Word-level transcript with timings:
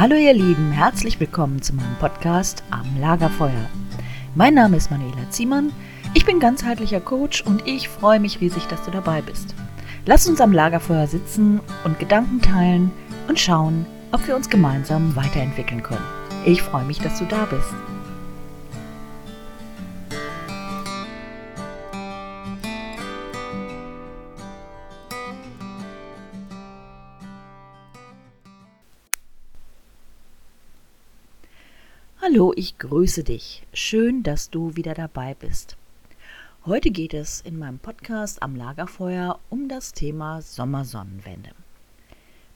Hallo 0.00 0.16
ihr 0.16 0.32
Lieben, 0.32 0.72
herzlich 0.72 1.20
willkommen 1.20 1.60
zu 1.60 1.74
meinem 1.74 1.94
Podcast 1.98 2.64
Am 2.70 2.86
Lagerfeuer. 2.98 3.68
Mein 4.34 4.54
Name 4.54 4.78
ist 4.78 4.90
Manuela 4.90 5.28
Ziemann, 5.28 5.72
ich 6.14 6.24
bin 6.24 6.40
ganzheitlicher 6.40 7.00
Coach 7.00 7.42
und 7.42 7.68
ich 7.68 7.90
freue 7.90 8.18
mich 8.18 8.40
riesig, 8.40 8.64
dass 8.68 8.82
du 8.82 8.90
dabei 8.90 9.20
bist. 9.20 9.54
Lass 10.06 10.26
uns 10.26 10.40
am 10.40 10.54
Lagerfeuer 10.54 11.06
sitzen 11.06 11.60
und 11.84 11.98
Gedanken 11.98 12.40
teilen 12.40 12.90
und 13.28 13.38
schauen, 13.38 13.84
ob 14.10 14.26
wir 14.26 14.36
uns 14.36 14.48
gemeinsam 14.48 15.14
weiterentwickeln 15.16 15.82
können. 15.82 16.06
Ich 16.46 16.62
freue 16.62 16.86
mich, 16.86 17.00
dass 17.00 17.18
du 17.18 17.26
da 17.26 17.44
bist. 17.44 17.74
Hallo, 32.30 32.52
ich 32.54 32.78
grüße 32.78 33.24
dich. 33.24 33.66
Schön, 33.72 34.22
dass 34.22 34.50
du 34.50 34.76
wieder 34.76 34.94
dabei 34.94 35.34
bist. 35.34 35.76
Heute 36.64 36.90
geht 36.92 37.12
es 37.12 37.40
in 37.40 37.58
meinem 37.58 37.80
Podcast 37.80 38.40
am 38.40 38.54
Lagerfeuer 38.54 39.40
um 39.48 39.68
das 39.68 39.92
Thema 39.92 40.40
Sommersonnenwende. 40.40 41.50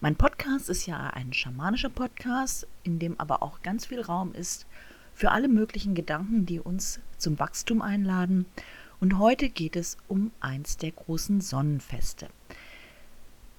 Mein 0.01 0.15
Podcast 0.15 0.69
ist 0.69 0.87
ja 0.87 1.11
ein 1.11 1.33
schamanischer 1.33 1.89
Podcast, 1.89 2.69
in 2.85 3.01
dem 3.01 3.19
aber 3.19 3.43
auch 3.43 3.63
ganz 3.63 3.87
viel 3.87 4.01
Raum 4.01 4.33
ist 4.33 4.67
für 5.13 5.33
alle 5.33 5.49
möglichen 5.49 5.97
Gedanken, 5.97 6.47
die 6.47 6.61
uns 6.61 7.01
zum 7.19 7.41
Wachstum 7.41 7.83
einladen. 7.83 8.47
Und 9.01 9.19
heute 9.19 9.49
geht 9.49 9.75
es 9.75 9.97
um 10.07 10.31
eins 10.39 10.77
der 10.77 10.93
großen 10.93 11.41
Sonnenfeste. 11.41 12.29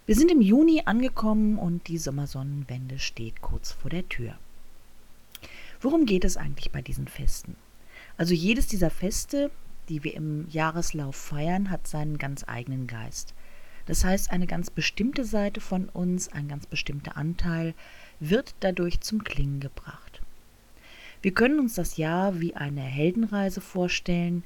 Wir 0.05 0.15
sind 0.15 0.31
im 0.31 0.39
Juni 0.39 0.83
angekommen 0.85 1.57
und 1.59 1.89
die 1.89 1.97
Sommersonnenwende 1.97 2.99
steht 2.99 3.41
kurz 3.41 3.73
vor 3.73 3.89
der 3.89 4.07
Tür. 4.07 4.35
Worum 5.81 6.05
geht 6.05 6.25
es 6.25 6.37
eigentlich 6.37 6.71
bei 6.71 6.81
diesen 6.81 7.07
Festen? 7.07 7.55
Also 8.17 8.33
jedes 8.33 8.67
dieser 8.67 8.89
Feste, 8.89 9.51
die 9.89 10.03
wir 10.03 10.13
im 10.13 10.47
Jahreslauf 10.49 11.15
feiern, 11.15 11.69
hat 11.69 11.87
seinen 11.87 12.17
ganz 12.17 12.43
eigenen 12.47 12.87
Geist. 12.87 13.33
Das 13.85 14.03
heißt, 14.03 14.31
eine 14.31 14.47
ganz 14.47 14.69
bestimmte 14.69 15.25
Seite 15.25 15.61
von 15.61 15.89
uns, 15.89 16.31
ein 16.31 16.47
ganz 16.47 16.65
bestimmter 16.65 17.17
Anteil, 17.17 17.73
wird 18.19 18.55
dadurch 18.61 19.01
zum 19.01 19.23
Klingen 19.23 19.59
gebracht. 19.59 20.21
Wir 21.21 21.33
können 21.33 21.59
uns 21.59 21.75
das 21.75 21.97
Jahr 21.97 22.39
wie 22.39 22.55
eine 22.55 22.81
Heldenreise 22.81 23.61
vorstellen. 23.61 24.43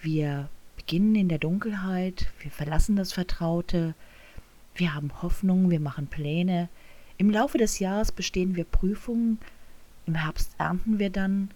Wir 0.00 0.48
beginnen 0.76 1.14
in 1.14 1.28
der 1.28 1.38
Dunkelheit, 1.38 2.28
wir 2.40 2.50
verlassen 2.50 2.96
das 2.96 3.12
Vertraute, 3.12 3.94
wir 4.74 4.94
haben 4.94 5.22
Hoffnung, 5.22 5.70
wir 5.70 5.80
machen 5.80 6.06
Pläne. 6.06 6.68
Im 7.16 7.30
Laufe 7.30 7.58
des 7.58 7.78
Jahres 7.78 8.12
bestehen 8.12 8.56
wir 8.56 8.64
Prüfungen, 8.64 9.38
im 10.06 10.14
Herbst 10.14 10.54
ernten 10.58 10.98
wir 10.98 11.10
dann 11.10 11.50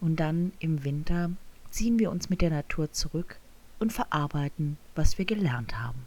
und 0.00 0.16
dann 0.16 0.52
im 0.58 0.84
Winter 0.84 1.30
ziehen 1.70 1.98
wir 1.98 2.10
uns 2.10 2.30
mit 2.30 2.40
der 2.40 2.50
Natur 2.50 2.92
zurück 2.92 3.38
und 3.78 3.92
verarbeiten, 3.92 4.76
was 4.94 5.18
wir 5.18 5.24
gelernt 5.24 5.78
haben. 5.78 6.06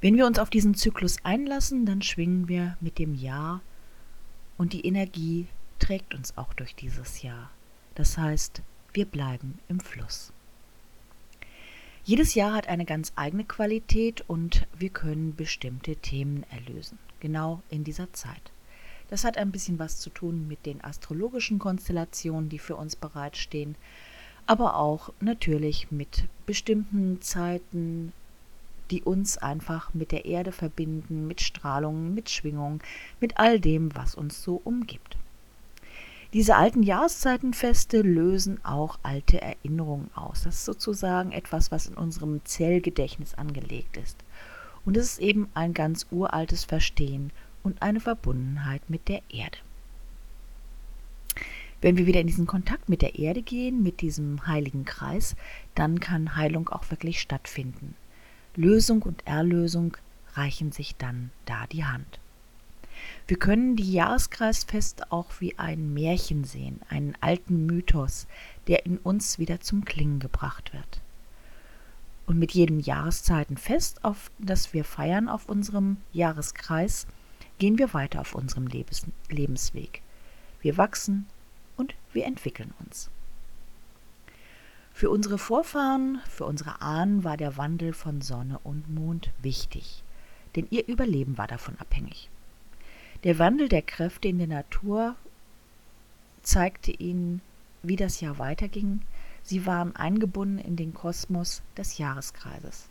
Wenn 0.00 0.16
wir 0.16 0.26
uns 0.26 0.38
auf 0.38 0.50
diesen 0.50 0.74
Zyklus 0.74 1.16
einlassen, 1.24 1.84
dann 1.84 2.02
schwingen 2.02 2.48
wir 2.48 2.76
mit 2.80 2.98
dem 2.98 3.14
Jahr 3.14 3.60
und 4.56 4.72
die 4.72 4.86
Energie 4.86 5.46
trägt 5.78 6.14
uns 6.14 6.36
auch 6.36 6.54
durch 6.54 6.74
dieses 6.74 7.22
Jahr. 7.22 7.50
Das 7.94 8.16
heißt, 8.16 8.62
wir 8.92 9.06
bleiben 9.06 9.58
im 9.68 9.80
Fluss. 9.80 10.32
Jedes 12.04 12.34
Jahr 12.34 12.54
hat 12.54 12.68
eine 12.68 12.84
ganz 12.84 13.12
eigene 13.16 13.44
Qualität 13.44 14.24
und 14.28 14.66
wir 14.76 14.88
können 14.88 15.36
bestimmte 15.36 15.96
Themen 15.96 16.44
erlösen, 16.50 16.98
genau 17.20 17.62
in 17.68 17.84
dieser 17.84 18.12
Zeit. 18.12 18.52
Das 19.08 19.24
hat 19.24 19.38
ein 19.38 19.50
bisschen 19.50 19.78
was 19.78 19.98
zu 19.98 20.10
tun 20.10 20.46
mit 20.48 20.66
den 20.66 20.84
astrologischen 20.84 21.58
Konstellationen, 21.58 22.48
die 22.48 22.58
für 22.58 22.76
uns 22.76 22.94
bereitstehen, 22.94 23.74
aber 24.46 24.76
auch 24.76 25.12
natürlich 25.20 25.90
mit 25.90 26.24
bestimmten 26.46 27.20
Zeiten, 27.20 28.12
die 28.90 29.02
uns 29.02 29.38
einfach 29.38 29.92
mit 29.94 30.12
der 30.12 30.24
Erde 30.24 30.52
verbinden, 30.52 31.26
mit 31.26 31.40
Strahlungen, 31.40 32.14
mit 32.14 32.30
Schwingungen, 32.30 32.80
mit 33.20 33.38
all 33.38 33.60
dem, 33.60 33.94
was 33.94 34.14
uns 34.14 34.42
so 34.42 34.60
umgibt. 34.64 35.16
Diese 36.34 36.56
alten 36.56 36.82
Jahreszeitenfeste 36.82 38.02
lösen 38.02 38.62
auch 38.62 38.98
alte 39.02 39.40
Erinnerungen 39.40 40.10
aus. 40.14 40.42
Das 40.42 40.56
ist 40.56 40.64
sozusagen 40.66 41.32
etwas, 41.32 41.70
was 41.70 41.86
in 41.86 41.94
unserem 41.94 42.44
Zellgedächtnis 42.44 43.34
angelegt 43.34 43.96
ist. 43.96 44.16
Und 44.84 44.98
es 44.98 45.12
ist 45.12 45.18
eben 45.20 45.48
ein 45.54 45.72
ganz 45.72 46.06
uraltes 46.10 46.64
Verstehen 46.64 47.32
und 47.62 47.82
eine 47.82 48.00
Verbundenheit 48.00 48.88
mit 48.88 49.08
der 49.08 49.22
Erde. 49.28 49.58
Wenn 51.80 51.96
wir 51.96 52.06
wieder 52.06 52.20
in 52.20 52.26
diesen 52.26 52.46
Kontakt 52.46 52.88
mit 52.88 53.02
der 53.02 53.18
Erde 53.18 53.42
gehen, 53.42 53.82
mit 53.82 54.00
diesem 54.00 54.46
heiligen 54.46 54.84
Kreis, 54.84 55.36
dann 55.74 56.00
kann 56.00 56.34
Heilung 56.34 56.68
auch 56.68 56.90
wirklich 56.90 57.20
stattfinden. 57.20 57.94
Lösung 58.56 59.02
und 59.02 59.24
Erlösung 59.26 59.96
reichen 60.34 60.72
sich 60.72 60.96
dann 60.96 61.30
da 61.46 61.66
die 61.68 61.84
Hand. 61.84 62.18
Wir 63.28 63.38
können 63.38 63.76
die 63.76 63.92
Jahreskreisfeste 63.92 65.12
auch 65.12 65.30
wie 65.38 65.56
ein 65.58 65.94
Märchen 65.94 66.42
sehen, 66.42 66.80
einen 66.88 67.14
alten 67.20 67.66
Mythos, 67.66 68.26
der 68.66 68.84
in 68.86 68.98
uns 68.98 69.38
wieder 69.38 69.60
zum 69.60 69.84
Klingen 69.84 70.18
gebracht 70.18 70.72
wird. 70.72 71.00
Und 72.26 72.38
mit 72.38 72.52
jedem 72.52 72.80
Jahreszeitenfest, 72.80 74.04
auf 74.04 74.30
das 74.38 74.74
wir 74.74 74.84
feiern 74.84 75.28
auf 75.28 75.48
unserem 75.48 75.98
Jahreskreis, 76.12 77.06
gehen 77.58 77.78
wir 77.78 77.92
weiter 77.94 78.20
auf 78.20 78.34
unserem 78.34 78.66
Lebens 78.66 79.06
Lebensweg. 79.28 80.02
Wir 80.60 80.76
wachsen 80.76 81.26
und 81.76 81.94
wir 82.12 82.24
entwickeln 82.24 82.74
uns. 82.84 83.10
Für 84.92 85.10
unsere 85.10 85.38
Vorfahren, 85.38 86.20
für 86.28 86.44
unsere 86.44 86.82
Ahnen 86.82 87.22
war 87.22 87.36
der 87.36 87.56
Wandel 87.56 87.92
von 87.92 88.20
Sonne 88.20 88.58
und 88.64 88.92
Mond 88.92 89.30
wichtig, 89.40 90.02
denn 90.56 90.66
ihr 90.70 90.88
Überleben 90.88 91.38
war 91.38 91.46
davon 91.46 91.78
abhängig. 91.78 92.28
Der 93.24 93.38
Wandel 93.38 93.68
der 93.68 93.82
Kräfte 93.82 94.28
in 94.28 94.38
der 94.38 94.48
Natur 94.48 95.14
zeigte 96.42 96.90
ihnen, 96.90 97.40
wie 97.82 97.96
das 97.96 98.20
Jahr 98.20 98.38
weiterging. 98.38 99.02
Sie 99.42 99.66
waren 99.66 99.94
eingebunden 99.94 100.58
in 100.58 100.76
den 100.76 100.94
Kosmos 100.94 101.62
des 101.76 101.98
Jahreskreises. 101.98 102.88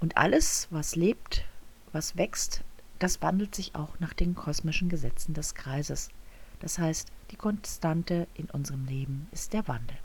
Und 0.00 0.16
alles, 0.16 0.68
was 0.70 0.96
lebt, 0.96 1.44
was 1.92 2.16
wächst, 2.16 2.62
das 2.98 3.20
wandelt 3.22 3.54
sich 3.54 3.74
auch 3.74 3.98
nach 4.00 4.14
den 4.14 4.34
kosmischen 4.34 4.88
Gesetzen 4.88 5.34
des 5.34 5.54
Kreises. 5.54 6.08
Das 6.60 6.78
heißt, 6.78 7.10
die 7.30 7.36
Konstante 7.36 8.26
in 8.34 8.46
unserem 8.46 8.86
Leben 8.86 9.28
ist 9.32 9.52
der 9.52 9.68
Wandel. 9.68 9.96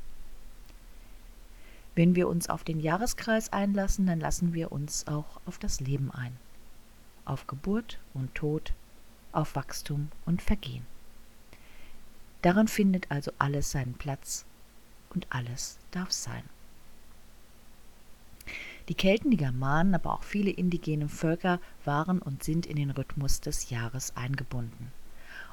Wenn 1.95 2.15
wir 2.15 2.27
uns 2.27 2.49
auf 2.49 2.63
den 2.63 2.79
Jahreskreis 2.79 3.51
einlassen, 3.51 4.07
dann 4.07 4.19
lassen 4.19 4.53
wir 4.53 4.71
uns 4.71 5.07
auch 5.07 5.41
auf 5.45 5.57
das 5.57 5.79
Leben 5.79 6.11
ein. 6.11 6.37
Auf 7.25 7.47
Geburt 7.47 7.99
und 8.13 8.33
Tod, 8.35 8.73
auf 9.31 9.55
Wachstum 9.55 10.09
und 10.25 10.41
Vergehen. 10.41 10.85
Daran 12.41 12.67
findet 12.67 13.11
also 13.11 13.31
alles 13.37 13.71
seinen 13.71 13.93
Platz 13.93 14.45
und 15.09 15.27
alles 15.29 15.77
darf 15.91 16.11
sein. 16.11 16.43
Die 18.91 18.97
Kelten, 18.97 19.31
die 19.31 19.37
Germanen, 19.37 19.95
aber 19.95 20.11
auch 20.11 20.23
viele 20.23 20.51
indigene 20.51 21.07
Völker 21.07 21.61
waren 21.85 22.19
und 22.19 22.43
sind 22.43 22.65
in 22.65 22.75
den 22.75 22.91
Rhythmus 22.91 23.39
des 23.39 23.69
Jahres 23.69 24.17
eingebunden. 24.17 24.91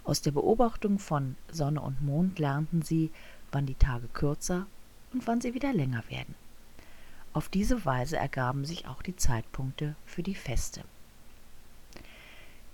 Aus 0.03 0.21
der 0.21 0.32
Beobachtung 0.32 0.99
von 0.99 1.37
Sonne 1.48 1.81
und 1.81 2.03
Mond 2.03 2.41
lernten 2.41 2.82
sie, 2.82 3.12
wann 3.53 3.65
die 3.65 3.77
Tage 3.77 4.09
kürzer 4.09 4.66
und 5.12 5.28
wann 5.28 5.41
sie 5.41 5.54
wieder 5.54 5.72
länger 5.72 6.03
werden. 6.09 6.34
Auf 7.32 7.48
diese 7.48 7.84
Weise 7.84 8.16
ergaben 8.16 8.65
sich 8.65 8.88
auch 8.88 9.03
die 9.03 9.15
Zeitpunkte 9.15 9.94
für 10.04 10.25
die 10.25 10.34
Feste. 10.34 10.82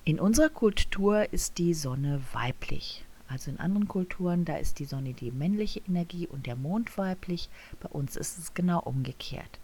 In 0.06 0.19
unserer 0.19 0.49
Kultur 0.49 1.31
ist 1.31 1.59
die 1.59 1.75
Sonne 1.75 2.23
weiblich. 2.33 3.05
Also 3.29 3.50
in 3.50 3.61
anderen 3.61 3.87
Kulturen, 3.87 4.47
da 4.47 4.56
ist 4.56 4.79
die 4.79 4.87
Sonne 4.87 5.12
die 5.12 5.31
männliche 5.31 5.83
Energie 5.87 6.27
und 6.27 6.47
der 6.47 6.56
Mond 6.56 6.97
weiblich. 6.97 7.50
Bei 7.83 7.91
uns 7.91 8.17
ist 8.17 8.38
es 8.38 8.55
genau 8.55 8.81
umgekehrt. 8.81 9.61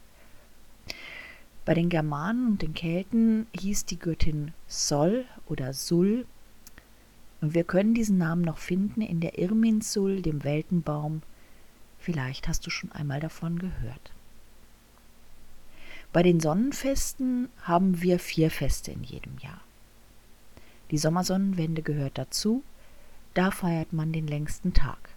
Bei 1.63 1.73
den 1.73 1.89
Germanen 1.89 2.47
und 2.47 2.61
den 2.61 2.73
Kelten 2.73 3.47
hieß 3.53 3.85
die 3.85 3.99
Göttin 3.99 4.53
Sol 4.67 5.25
oder 5.47 5.73
Sul. 5.73 6.25
Und 7.39 7.53
wir 7.53 7.63
können 7.63 7.93
diesen 7.93 8.17
Namen 8.17 8.41
noch 8.41 8.57
finden 8.57 9.01
in 9.01 9.19
der 9.19 9.37
Irminsul, 9.37 10.21
dem 10.21 10.43
Weltenbaum. 10.43 11.21
Vielleicht 11.99 12.47
hast 12.47 12.65
du 12.65 12.69
schon 12.69 12.91
einmal 12.91 13.19
davon 13.19 13.59
gehört. 13.59 14.11
Bei 16.13 16.23
den 16.23 16.39
Sonnenfesten 16.39 17.47
haben 17.61 18.01
wir 18.01 18.19
vier 18.19 18.51
Feste 18.51 18.91
in 18.91 19.03
jedem 19.03 19.37
Jahr. 19.37 19.61
Die 20.89 20.97
Sommersonnenwende 20.97 21.83
gehört 21.83 22.17
dazu, 22.17 22.63
da 23.33 23.49
feiert 23.49 23.93
man 23.93 24.11
den 24.11 24.27
längsten 24.27 24.73
Tag. 24.73 25.09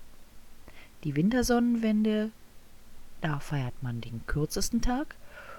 Die 1.03 1.17
Wintersonnenwende, 1.17 2.31
da 3.21 3.41
feiert 3.41 3.83
man 3.83 4.01
den 4.01 4.25
kürzesten 4.27 4.83
Tag 4.83 5.17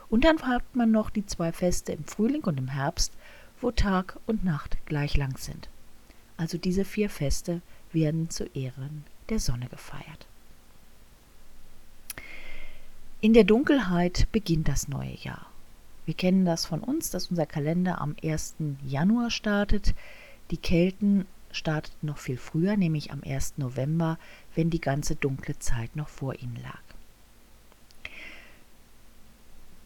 und 0.10 0.24
dann 0.24 0.42
hat 0.44 0.64
man 0.76 0.92
noch 0.92 1.10
die 1.10 1.26
zwei 1.26 1.52
Feste 1.52 1.94
im 1.94 2.06
Frühling 2.06 2.44
und 2.44 2.58
im 2.58 2.68
Herbst, 2.68 3.14
wo 3.62 3.72
Tag 3.72 4.20
und 4.26 4.44
Nacht 4.44 4.78
gleich 4.86 5.18
lang 5.18 5.38
sind. 5.38 5.70
Also 6.38 6.58
diese 6.58 6.86
vier 6.86 7.10
Feste 7.10 7.62
werden 7.92 8.30
zu 8.30 8.46
Ehren 8.54 9.06
der 9.30 9.40
Sonne 9.40 9.68
gefeiert. 9.68 10.28
In 13.22 13.34
der 13.34 13.44
Dunkelheit 13.44 14.28
beginnt 14.32 14.68
das 14.68 14.88
neue 14.88 15.16
Jahr. 15.16 15.48
Wir 16.06 16.14
kennen 16.14 16.46
das 16.46 16.66
von 16.66 16.82
uns, 16.82 17.10
dass 17.10 17.32
unser 17.32 17.48
Kalender 17.48 18.00
am 18.00 18.16
1. 18.24 18.56
Januar 18.86 19.32
startet. 19.32 19.96
Die 20.52 20.58
Kelten 20.58 21.26
starteten 21.52 22.06
noch 22.06 22.20
viel 22.20 22.38
früher, 22.38 22.78
nämlich 22.78 23.12
am 23.12 23.24
1. 23.24 23.58
November, 23.58 24.20
wenn 24.54 24.70
die 24.70 24.82
ganze 24.82 25.16
dunkle 25.16 25.58
Zeit 25.58 25.96
noch 25.96 26.10
vor 26.10 26.36
ihnen 26.36 26.58
lag. 26.62 26.85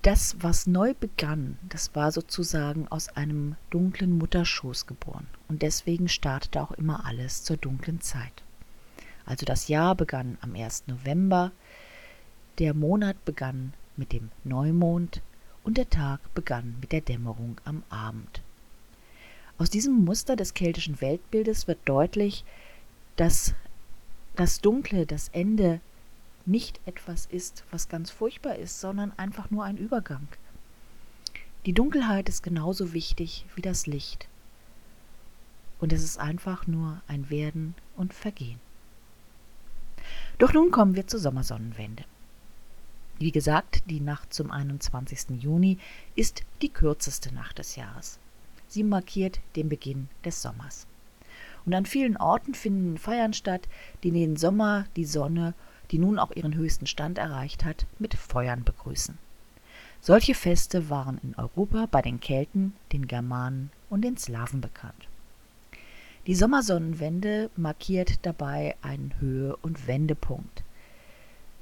Das, 0.02 0.38
was 0.40 0.66
neu 0.66 0.94
begann, 0.94 1.58
das 1.68 1.94
war 1.94 2.14
sozusagen 2.14 2.88
aus 2.88 3.10
einem 3.10 3.58
dunklen 3.70 4.18
Mutterschoß 4.18 4.88
geboren. 4.88 5.28
Und 5.50 5.62
deswegen 5.62 6.08
startete 6.08 6.62
auch 6.62 6.72
immer 6.72 7.06
alles 7.06 7.44
zur 7.44 7.58
dunklen 7.58 8.00
Zeit. 8.00 8.44
Also 9.26 9.46
das 9.46 9.68
Jahr 9.68 9.96
begann 9.96 10.38
am 10.40 10.56
1. 10.56 10.86
November, 10.88 11.52
der 12.60 12.74
Monat 12.74 13.26
begann 13.26 13.74
mit 13.98 14.14
dem 14.14 14.32
Neumond 14.46 15.22
und 15.66 15.78
der 15.78 15.90
Tag 15.90 16.34
begann 16.34 16.78
mit 16.80 16.94
der 16.94 17.02
Dämmerung 17.02 17.60
am 17.66 17.84
Abend. 17.90 18.42
Aus 19.58 19.70
diesem 19.70 20.06
Muster 20.06 20.38
des 20.38 20.54
keltischen 20.54 21.02
Weltbildes 21.02 21.68
wird 21.68 21.80
deutlich, 21.84 22.46
dass 23.18 23.54
das 24.38 24.62
Dunkle, 24.62 25.06
das 25.06 25.28
Ende 25.30 25.82
nicht 26.50 26.80
etwas 26.86 27.28
ist, 27.28 27.64
was 27.72 27.90
ganz 27.90 28.10
furchtbar 28.10 28.56
ist, 28.56 28.80
sondern 28.80 29.14
einfach 29.18 29.52
nur 29.52 29.64
ein 29.64 29.78
Übergang. 29.78 30.28
Die 31.66 31.74
Dunkelheit 31.74 32.28
ist 32.30 32.42
genauso 32.42 32.94
wichtig 32.94 33.46
wie 33.56 33.62
das 33.62 33.86
Licht. 33.86 34.28
Und 35.80 35.94
es 35.94 36.04
ist 36.04 36.18
einfach 36.18 36.68
nur 36.68 37.02
ein 37.08 37.30
Werden 37.30 37.76
und 37.96 38.14
Vergehen. 38.14 38.60
Doch 40.38 40.54
nun 40.54 40.72
kommen 40.72 40.96
wir 40.96 41.08
zur 41.08 41.20
Sommersonnenwende. 41.20 42.04
Wie 43.20 43.32
gesagt, 43.32 43.84
die 43.88 44.00
Nacht 44.00 44.34
zum 44.34 44.50
21. 44.50 45.42
Juni 45.42 45.78
ist 46.16 46.44
die 46.62 46.70
kürzeste 46.70 47.34
Nacht 47.34 47.60
des 47.60 47.76
Jahres. 47.76 48.18
Sie 48.68 48.84
markiert 48.84 49.42
den 49.56 49.68
Beginn 49.68 50.08
des 50.24 50.42
Sommers. 50.42 50.88
Und 51.66 51.74
an 51.74 51.86
vielen 51.86 52.16
Orten 52.18 52.54
finden 52.54 52.98
Feiern 52.98 53.34
statt, 53.34 53.68
die 54.04 54.12
den 54.12 54.38
Sommer, 54.38 54.86
die 54.96 55.06
Sonne 55.06 55.54
die 55.92 56.00
nun 56.00 56.20
auch 56.20 56.32
ihren 56.32 56.56
höchsten 56.56 56.88
Stand 56.88 57.18
erreicht 57.18 57.66
hat, 57.66 57.86
mit 57.98 58.14
Feuern 58.14 58.64
begrüßen. 58.64 59.18
Solche 60.02 60.34
Feste 60.34 60.90
waren 60.90 61.20
in 61.24 61.36
Europa 61.36 61.88
bei 61.90 62.02
den 62.02 62.20
Kelten, 62.20 62.74
den 62.94 63.08
Germanen 63.08 63.72
und 63.90 64.02
den 64.02 64.18
Slawen 64.18 64.62
bekannt. 64.62 65.08
Die 66.26 66.36
Sommersonnenwende 66.36 67.50
markiert 67.56 68.26
dabei 68.26 68.76
einen 68.82 69.14
Höhe- 69.20 69.58
und 69.58 69.88
Wendepunkt. 69.88 70.64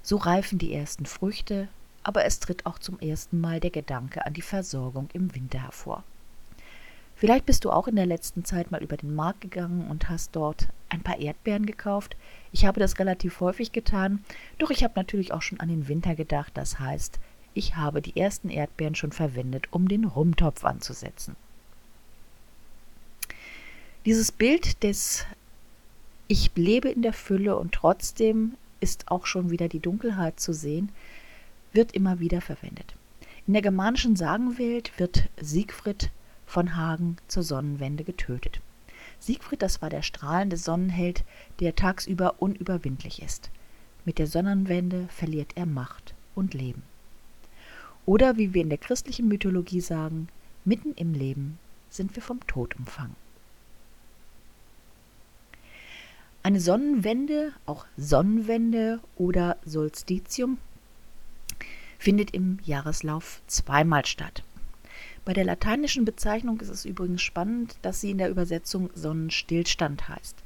So 0.03 0.17
reifen 0.17 0.59
die 0.59 0.73
ersten 0.73 1.05
Früchte, 1.05 1.67
aber 2.03 2.25
es 2.25 2.39
tritt 2.39 2.65
auch 2.65 2.79
zum 2.79 2.99
ersten 2.99 3.39
Mal 3.41 3.59
der 3.59 3.71
Gedanke 3.71 4.25
an 4.25 4.33
die 4.33 4.41
Versorgung 4.41 5.09
im 5.13 5.33
Winter 5.35 5.61
hervor. 5.63 6.03
Vielleicht 7.15 7.47
bist 7.47 7.65
du 7.65 7.71
auch 7.71 7.87
in 7.87 7.95
der 7.95 8.05
letzten 8.05 8.45
Zeit 8.45 8.69
mal 8.69 8.83
über 8.83 8.95
den 8.95 9.15
Markt 9.15 9.41
gegangen 9.41 9.89
und 9.89 10.07
hast 10.07 10.35
dort 10.35 10.67
ein 10.89 11.01
paar 11.01 11.17
Erdbeeren 11.17 11.65
gekauft. 11.65 12.15
Ich 12.51 12.65
habe 12.65 12.79
das 12.79 12.99
relativ 12.99 13.39
häufig 13.39 13.71
getan, 13.71 14.23
doch 14.57 14.69
ich 14.69 14.83
habe 14.83 14.93
natürlich 14.95 15.33
auch 15.33 15.41
schon 15.41 15.59
an 15.59 15.69
den 15.69 15.87
Winter 15.87 16.15
gedacht. 16.15 16.51
Das 16.55 16.79
heißt, 16.79 17.19
ich 17.53 17.75
habe 17.75 18.01
die 18.01 18.15
ersten 18.15 18.49
Erdbeeren 18.49 18.95
schon 18.95 19.11
verwendet, 19.11 19.67
um 19.71 19.87
den 19.87 20.05
Rumtopf 20.05 20.63
anzusetzen. 20.63 21.35
Dieses 24.05 24.31
Bild 24.31 24.83
des 24.83 25.25
Ich 26.27 26.51
lebe 26.55 26.89
in 26.89 27.01
der 27.01 27.13
Fülle 27.13 27.57
und 27.57 27.73
trotzdem 27.73 28.55
ist 28.79 29.11
auch 29.11 29.25
schon 29.25 29.49
wieder 29.49 29.67
die 29.67 29.79
Dunkelheit 29.79 30.39
zu 30.39 30.53
sehen, 30.53 30.89
wird 31.73 31.91
immer 31.93 32.19
wieder 32.19 32.41
verwendet. 32.41 32.95
In 33.47 33.53
der 33.53 33.61
germanischen 33.61 34.15
Sagenwelt 34.15 34.97
wird 34.99 35.29
Siegfried 35.41 36.11
von 36.45 36.75
Hagen 36.75 37.17
zur 37.27 37.43
Sonnenwende 37.43 38.03
getötet. 38.03 38.61
Siegfried, 39.19 39.61
das 39.61 39.81
war 39.81 39.89
der 39.89 40.01
strahlende 40.01 40.57
Sonnenheld, 40.57 41.23
der 41.59 41.75
tagsüber 41.75 42.35
unüberwindlich 42.39 43.21
ist. 43.21 43.49
Mit 44.05 44.19
der 44.19 44.27
Sonnenwende 44.27 45.07
verliert 45.09 45.51
er 45.55 45.65
Macht 45.65 46.13
und 46.35 46.53
Leben. 46.53 46.83
Oder 48.05 48.37
wie 48.37 48.53
wir 48.53 48.61
in 48.61 48.69
der 48.69 48.77
christlichen 48.77 49.27
Mythologie 49.27 49.81
sagen, 49.81 50.29
mitten 50.63 50.93
im 50.93 51.13
Leben 51.13 51.59
sind 51.89 52.15
wir 52.15 52.23
vom 52.23 52.45
Tod 52.47 52.75
umfangen. 52.77 53.15
Eine 56.43 56.61
Sonnenwende, 56.61 57.51
auch 57.65 57.85
Sonnenwende 57.97 59.01
oder 59.17 59.57
Solstitium, 59.65 60.57
findet 61.99 62.31
im 62.31 62.59
Jahreslauf 62.63 63.41
zweimal 63.47 64.05
statt. 64.05 64.43
Bei 65.27 65.33
der 65.33 65.43
lateinischen 65.43 66.05
Bezeichnung 66.05 66.61
ist 66.61 66.69
es 66.69 66.85
übrigens 66.85 67.21
spannend, 67.21 67.75
dass 67.81 67.99
sie 67.99 68.11
in 68.11 68.17
der 68.17 68.29
Übersetzung 68.29 68.89
Sonnenstillstand 68.95 70.07
heißt. 70.07 70.37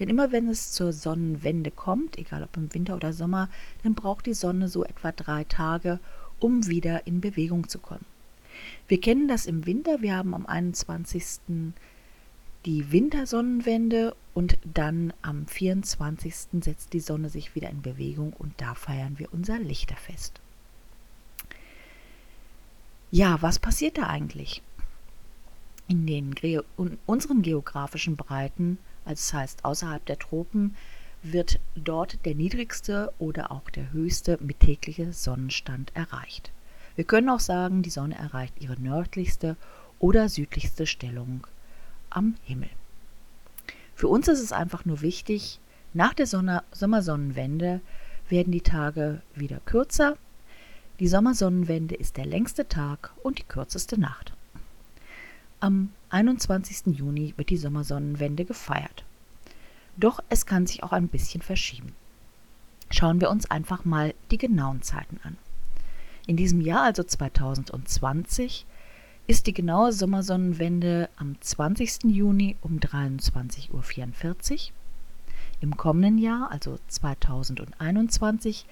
Denn 0.00 0.08
immer 0.08 0.32
wenn 0.32 0.48
es 0.48 0.72
zur 0.72 0.92
Sonnenwende 0.92 1.70
kommt, 1.70 2.18
egal 2.18 2.42
ob 2.42 2.56
im 2.56 2.74
Winter 2.74 2.96
oder 2.96 3.12
Sommer, 3.12 3.48
dann 3.84 3.94
braucht 3.94 4.26
die 4.26 4.34
Sonne 4.34 4.66
so 4.66 4.84
etwa 4.84 5.12
drei 5.12 5.44
Tage, 5.44 6.00
um 6.40 6.66
wieder 6.66 7.06
in 7.06 7.20
Bewegung 7.20 7.68
zu 7.68 7.78
kommen. 7.78 8.04
Wir 8.88 9.00
kennen 9.00 9.28
das 9.28 9.46
im 9.46 9.64
Winter. 9.64 10.02
Wir 10.02 10.16
haben 10.16 10.34
am 10.34 10.44
21. 10.44 11.62
die 12.64 12.90
Wintersonnenwende 12.90 14.16
und 14.34 14.58
dann 14.64 15.12
am 15.22 15.46
24. 15.46 16.34
setzt 16.64 16.94
die 16.94 16.98
Sonne 16.98 17.28
sich 17.28 17.54
wieder 17.54 17.70
in 17.70 17.80
Bewegung 17.80 18.32
und 18.32 18.54
da 18.56 18.74
feiern 18.74 19.20
wir 19.20 19.32
unser 19.32 19.60
Lichterfest. 19.60 20.40
Ja, 23.10 23.40
was 23.40 23.58
passiert 23.58 23.98
da 23.98 24.08
eigentlich? 24.08 24.62
In 25.88 26.06
den 26.06 26.34
Ge 26.34 26.62
unseren 27.06 27.42
geografischen 27.42 28.16
Breiten, 28.16 28.78
also 29.04 29.14
das 29.14 29.32
heißt 29.32 29.64
außerhalb 29.64 30.04
der 30.04 30.18
Tropen, 30.18 30.74
wird 31.22 31.60
dort 31.76 32.24
der 32.24 32.34
niedrigste 32.34 33.12
oder 33.18 33.52
auch 33.52 33.70
der 33.70 33.92
höchste 33.92 34.38
mittägliche 34.40 35.12
Sonnenstand 35.12 35.94
erreicht. 35.94 36.50
Wir 36.96 37.04
können 37.04 37.28
auch 37.28 37.40
sagen, 37.40 37.82
die 37.82 37.90
Sonne 37.90 38.16
erreicht 38.16 38.54
ihre 38.60 38.80
nördlichste 38.80 39.56
oder 39.98 40.28
südlichste 40.28 40.86
Stellung 40.86 41.46
am 42.10 42.34
Himmel. 42.42 42.70
Für 43.94 44.08
uns 44.08 44.28
ist 44.28 44.40
es 44.40 44.52
einfach 44.52 44.84
nur 44.84 45.00
wichtig, 45.00 45.60
nach 45.94 46.12
der 46.12 46.26
Sonne 46.26 46.64
Sommersonnenwende 46.72 47.80
werden 48.28 48.52
die 48.52 48.60
Tage 48.62 49.22
wieder 49.34 49.60
kürzer 49.64 50.16
die 50.98 51.08
Sommersonnenwende 51.08 51.94
ist 51.94 52.16
der 52.16 52.26
längste 52.26 52.68
Tag 52.68 53.12
und 53.22 53.38
die 53.38 53.44
kürzeste 53.44 54.00
Nacht. 54.00 54.32
Am 55.60 55.90
21. 56.10 56.96
Juni 56.96 57.34
wird 57.36 57.50
die 57.50 57.56
Sommersonnenwende 57.56 58.44
gefeiert. 58.44 59.04
Doch 59.96 60.20
es 60.28 60.46
kann 60.46 60.66
sich 60.66 60.82
auch 60.82 60.92
ein 60.92 61.08
bisschen 61.08 61.42
verschieben. 61.42 61.94
Schauen 62.90 63.20
wir 63.20 63.30
uns 63.30 63.50
einfach 63.50 63.84
mal 63.84 64.14
die 64.30 64.38
genauen 64.38 64.82
Zeiten 64.82 65.18
an. 65.22 65.36
In 66.26 66.36
diesem 66.36 66.60
Jahr, 66.60 66.82
also 66.82 67.02
2020, 67.02 68.66
ist 69.26 69.46
die 69.46 69.52
genaue 69.52 69.92
Sommersonnenwende 69.92 71.08
am 71.16 71.40
20. 71.40 72.04
Juni 72.04 72.56
um 72.62 72.78
23.44 72.78 73.72
Uhr. 73.72 74.72
Im 75.60 75.76
kommenden 75.76 76.18
Jahr, 76.18 76.50
also 76.50 76.78
2021, 76.88 78.66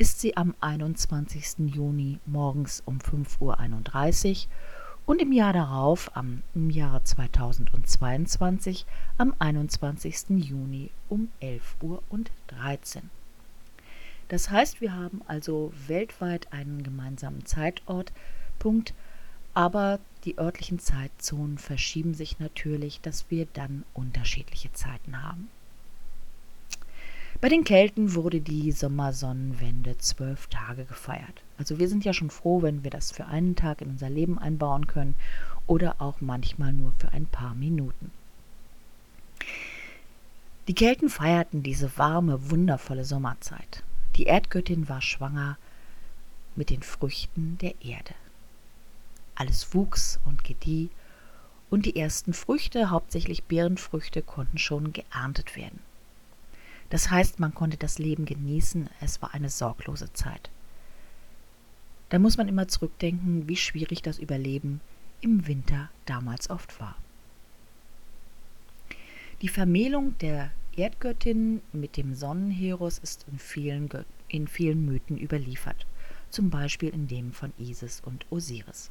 ist 0.00 0.20
sie 0.20 0.34
am 0.34 0.54
21. 0.60 1.74
Juni 1.74 2.20
morgens 2.24 2.82
um 2.86 3.00
5.31 3.00 4.46
Uhr 4.46 4.52
und 5.04 5.20
im 5.20 5.30
Jahr 5.30 5.52
darauf, 5.52 6.16
am, 6.16 6.42
im 6.54 6.70
Jahre 6.70 7.04
2022, 7.04 8.86
am 9.18 9.34
21. 9.38 10.30
Juni 10.30 10.90
um 11.10 11.28
11.13 11.42 11.82
Uhr. 11.82 13.02
Das 14.28 14.48
heißt, 14.48 14.80
wir 14.80 14.94
haben 14.94 15.20
also 15.26 15.70
weltweit 15.86 16.50
einen 16.50 16.82
gemeinsamen 16.82 17.44
Zeitortpunkt, 17.44 18.94
aber 19.52 19.98
die 20.24 20.38
örtlichen 20.38 20.78
Zeitzonen 20.78 21.58
verschieben 21.58 22.14
sich 22.14 22.38
natürlich, 22.38 23.02
dass 23.02 23.26
wir 23.30 23.46
dann 23.52 23.84
unterschiedliche 23.92 24.72
Zeiten 24.72 25.22
haben. 25.22 25.50
Bei 27.40 27.48
den 27.48 27.64
Kelten 27.64 28.14
wurde 28.14 28.42
die 28.42 28.70
Sommersonnenwende 28.70 29.96
zwölf 29.96 30.46
Tage 30.48 30.84
gefeiert. 30.84 31.42
Also 31.56 31.78
wir 31.78 31.88
sind 31.88 32.04
ja 32.04 32.12
schon 32.12 32.28
froh, 32.28 32.60
wenn 32.60 32.84
wir 32.84 32.90
das 32.90 33.12
für 33.12 33.24
einen 33.24 33.56
Tag 33.56 33.80
in 33.80 33.88
unser 33.88 34.10
Leben 34.10 34.38
einbauen 34.38 34.86
können 34.86 35.14
oder 35.66 36.02
auch 36.02 36.20
manchmal 36.20 36.74
nur 36.74 36.92
für 36.98 37.12
ein 37.12 37.24
paar 37.24 37.54
Minuten. 37.54 38.10
Die 40.68 40.74
Kelten 40.74 41.08
feierten 41.08 41.62
diese 41.62 41.96
warme, 41.96 42.50
wundervolle 42.50 43.06
Sommerzeit. 43.06 43.84
Die 44.16 44.24
Erdgöttin 44.24 44.90
war 44.90 45.00
schwanger 45.00 45.56
mit 46.56 46.68
den 46.68 46.82
Früchten 46.82 47.56
der 47.62 47.74
Erde. 47.82 48.14
Alles 49.34 49.72
wuchs 49.74 50.20
und 50.26 50.44
gedieh 50.44 50.90
und 51.70 51.86
die 51.86 51.96
ersten 51.96 52.34
Früchte, 52.34 52.90
hauptsächlich 52.90 53.44
Beerenfrüchte, 53.44 54.20
konnten 54.20 54.58
schon 54.58 54.92
geerntet 54.92 55.56
werden. 55.56 55.80
Das 56.90 57.10
heißt, 57.10 57.38
man 57.38 57.54
konnte 57.54 57.76
das 57.76 57.98
Leben 57.98 58.24
genießen, 58.26 58.90
es 59.00 59.22
war 59.22 59.32
eine 59.32 59.48
sorglose 59.48 60.12
Zeit. 60.12 60.50
Da 62.10 62.18
muss 62.18 62.36
man 62.36 62.48
immer 62.48 62.66
zurückdenken, 62.66 63.48
wie 63.48 63.56
schwierig 63.56 64.02
das 64.02 64.18
Überleben 64.18 64.80
im 65.20 65.46
Winter 65.46 65.88
damals 66.04 66.50
oft 66.50 66.80
war. 66.80 66.96
Die 69.40 69.48
Vermählung 69.48 70.18
der 70.18 70.50
Erdgöttin 70.76 71.62
mit 71.72 71.96
dem 71.96 72.14
Sonnenheros 72.14 72.98
ist 72.98 73.24
in 73.30 73.38
vielen, 73.38 73.88
in 74.28 74.48
vielen 74.48 74.84
Mythen 74.84 75.16
überliefert, 75.16 75.86
zum 76.30 76.50
Beispiel 76.50 76.90
in 76.90 77.06
dem 77.06 77.32
von 77.32 77.52
Isis 77.58 78.02
und 78.04 78.26
Osiris. 78.30 78.90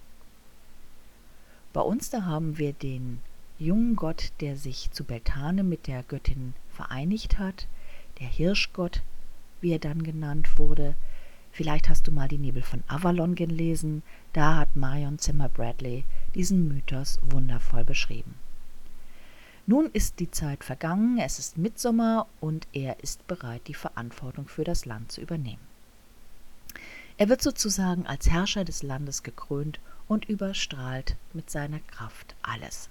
Bei 1.74 1.82
uns 1.82 2.10
da 2.10 2.24
haben 2.24 2.58
wir 2.58 2.74
den 2.74 3.20
jungen 3.60 3.96
Gott, 3.96 4.32
der 4.40 4.56
sich 4.56 4.90
zu 4.92 5.04
Beltane 5.04 5.64
mit 5.64 5.88
der 5.88 6.04
Göttin 6.04 6.54
vereinigt 6.70 7.38
hat, 7.38 7.68
der 8.20 8.28
Hirschgott, 8.28 9.02
wie 9.62 9.72
er 9.72 9.80
dann 9.80 10.04
genannt 10.04 10.58
wurde. 10.58 10.96
Vielleicht 11.52 11.90
hast 11.90 12.08
du 12.08 12.12
mal 12.12 12.28
die 12.28 12.38
Nebel 12.38 12.62
von 12.62 12.84
Avalon 12.88 13.36
gelesen, 13.36 14.04
da 14.34 14.58
hat 14.58 14.76
Marion 14.76 15.20
Zimmer 15.20 15.50
Bradley 15.50 16.04
diesen 16.36 16.68
Mythos 16.68 17.20
wundervoll 17.24 17.84
beschrieben. 17.84 18.36
Nun 19.66 19.90
ist 19.94 20.20
die 20.20 20.32
Zeit 20.32 20.64
vergangen, 20.64 21.20
es 21.20 21.38
ist 21.38 21.58
Mitsommer 21.58 22.28
und 22.40 22.68
er 22.74 23.04
ist 23.04 23.28
bereit, 23.28 23.62
die 23.68 23.74
Verantwortung 23.74 24.48
für 24.48 24.64
das 24.64 24.86
Land 24.86 25.12
zu 25.12 25.22
übernehmen. 25.22 25.62
Er 27.18 27.30
wird 27.30 27.42
sozusagen 27.42 28.08
als 28.08 28.30
Herrscher 28.30 28.64
des 28.64 28.82
Landes 28.82 29.24
gekrönt 29.24 29.80
und 30.08 30.26
überstrahlt 30.26 31.18
mit 31.34 31.50
seiner 31.50 31.80
Kraft 31.80 32.36
alles. 32.42 32.90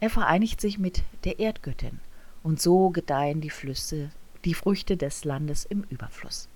Er 0.00 0.10
vereinigt 0.10 0.60
sich 0.60 0.78
mit 0.78 1.02
der 1.24 1.38
Erdgöttin, 1.38 2.00
und 2.42 2.60
so 2.60 2.90
gedeihen 2.90 3.40
die 3.40 3.50
Flüsse, 3.50 4.10
die 4.44 4.54
Früchte 4.54 4.96
des 4.96 5.24
Landes 5.24 5.64
im 5.64 5.84
Überfluss. 5.84 6.48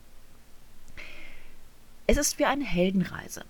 Es 2.07 2.17
ist 2.17 2.39
wie 2.39 2.45
eine 2.45 2.65
Heldenreise. 2.65 3.45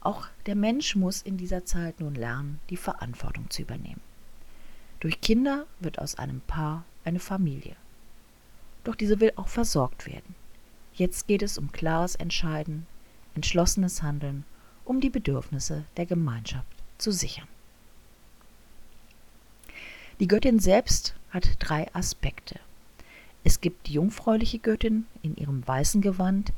Auch 0.00 0.26
der 0.46 0.54
Mensch 0.54 0.96
muss 0.96 1.22
in 1.22 1.36
dieser 1.36 1.64
Zeit 1.64 2.00
nun 2.00 2.14
lernen, 2.14 2.60
die 2.68 2.76
Verantwortung 2.76 3.48
zu 3.50 3.62
übernehmen. 3.62 4.00
Durch 5.00 5.20
Kinder 5.20 5.66
wird 5.80 5.98
aus 5.98 6.16
einem 6.16 6.40
Paar 6.42 6.84
eine 7.04 7.20
Familie. 7.20 7.76
Doch 8.84 8.94
diese 8.94 9.20
will 9.20 9.32
auch 9.36 9.48
versorgt 9.48 10.06
werden. 10.06 10.34
Jetzt 10.92 11.26
geht 11.26 11.42
es 11.42 11.58
um 11.58 11.72
klares 11.72 12.14
Entscheiden, 12.14 12.86
entschlossenes 13.34 14.02
Handeln 14.02 14.44
um 14.84 15.00
die 15.00 15.10
Bedürfnisse 15.10 15.84
der 15.96 16.06
Gemeinschaft 16.06 16.66
zu 16.98 17.10
sichern. 17.10 17.48
Die 20.20 20.28
Göttin 20.28 20.58
selbst 20.58 21.14
hat 21.30 21.48
drei 21.58 21.92
Aspekte. 21.94 22.60
Es 23.44 23.60
gibt 23.60 23.86
die 23.86 23.92
jungfräuliche 23.92 24.58
Göttin 24.58 25.06
in 25.22 25.36
ihrem 25.36 25.66
weißen 25.66 26.00
Gewand, 26.00 26.52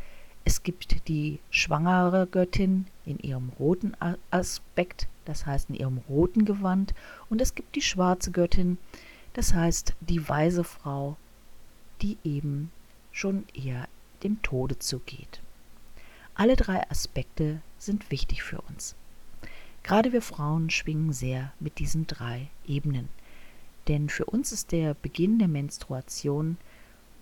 es 0.44 0.62
gibt 0.62 1.08
die 1.08 1.40
schwangere 1.50 2.28
Göttin 2.28 2.86
in 3.04 3.18
ihrem 3.18 3.48
roten 3.58 3.96
Aspekt, 4.30 5.08
das 5.24 5.44
heißt 5.44 5.70
in 5.70 5.74
ihrem 5.74 5.98
roten 6.08 6.44
Gewand, 6.44 6.94
und 7.28 7.40
es 7.40 7.56
gibt 7.56 7.74
die 7.74 7.82
schwarze 7.82 8.30
Göttin, 8.30 8.78
das 9.32 9.52
heißt 9.52 9.94
die 10.00 10.28
weise 10.28 10.62
Frau, 10.62 11.16
die 12.00 12.16
eben 12.22 12.70
schon 13.10 13.44
eher 13.52 13.88
dem 14.22 14.40
Tode 14.42 14.78
zugeht. 14.78 15.40
Alle 16.36 16.54
drei 16.54 16.88
Aspekte 16.88 17.60
sind 17.78 18.12
wichtig 18.12 18.44
für 18.44 18.60
uns. 18.60 18.94
Gerade 19.82 20.12
wir 20.12 20.22
Frauen 20.22 20.70
schwingen 20.70 21.12
sehr 21.12 21.52
mit 21.58 21.80
diesen 21.80 22.06
drei 22.06 22.48
Ebenen. 22.68 23.08
Denn 23.88 24.08
für 24.08 24.26
uns 24.26 24.52
ist 24.52 24.70
der 24.70 24.94
Beginn 24.94 25.38
der 25.38 25.48
Menstruation 25.48 26.56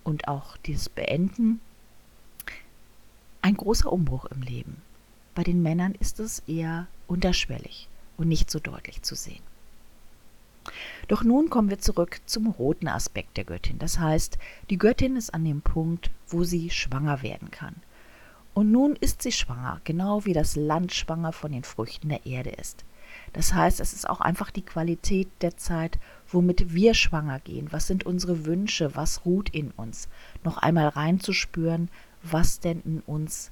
und 0.05 0.29
auch 0.29 0.55
dieses 0.57 0.87
Beenden 0.87 1.59
ein 3.41 3.57
großer 3.57 3.91
Umbruch 3.91 4.25
im 4.25 4.41
Leben. 4.41 4.81
Bei 5.33 5.43
den 5.43 5.61
Männern 5.61 5.93
ist 5.99 6.21
es 6.21 6.39
eher 6.47 6.87
unterschwellig 7.07 7.89
und 8.15 8.29
nicht 8.29 8.49
so 8.49 8.59
deutlich 8.59 9.01
zu 9.01 9.15
sehen. 9.15 9.43
Doch 11.07 11.23
nun 11.23 11.49
kommen 11.49 11.69
wir 11.69 11.79
zurück 11.79 12.21
zum 12.25 12.47
roten 12.47 12.87
Aspekt 12.87 13.37
der 13.37 13.43
Göttin. 13.43 13.77
Das 13.77 13.99
heißt, 13.99 14.37
die 14.69 14.77
Göttin 14.77 15.15
ist 15.15 15.33
an 15.33 15.43
dem 15.43 15.61
Punkt, 15.61 16.09
wo 16.27 16.43
sie 16.43 16.69
schwanger 16.69 17.21
werden 17.21 17.51
kann. 17.51 17.75
Und 18.53 18.71
nun 18.71 18.95
ist 18.95 19.21
sie 19.21 19.33
schwanger, 19.33 19.81
genau 19.83 20.25
wie 20.25 20.33
das 20.33 20.55
Land 20.55 20.93
schwanger 20.93 21.33
von 21.33 21.51
den 21.51 21.63
Früchten 21.63 22.09
der 22.09 22.25
Erde 22.25 22.51
ist. 22.51 22.85
Das 23.33 23.53
heißt, 23.53 23.79
es 23.79 23.93
ist 23.93 24.09
auch 24.09 24.21
einfach 24.21 24.51
die 24.51 24.61
Qualität 24.61 25.27
der 25.41 25.57
Zeit, 25.57 25.99
womit 26.29 26.73
wir 26.73 26.93
schwanger 26.93 27.39
gehen. 27.39 27.71
Was 27.71 27.87
sind 27.87 28.05
unsere 28.05 28.45
Wünsche? 28.45 28.95
Was 28.95 29.25
ruht 29.25 29.49
in 29.49 29.71
uns? 29.71 30.07
Noch 30.43 30.57
einmal 30.57 30.87
reinzuspüren, 30.87 31.89
was 32.23 32.59
denn 32.59 32.81
in 32.85 33.01
uns 33.01 33.51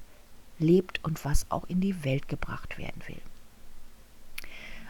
lebt 0.58 1.02
und 1.04 1.24
was 1.24 1.50
auch 1.50 1.64
in 1.64 1.80
die 1.80 2.04
Welt 2.04 2.28
gebracht 2.28 2.78
werden 2.78 3.02
will. 3.06 3.20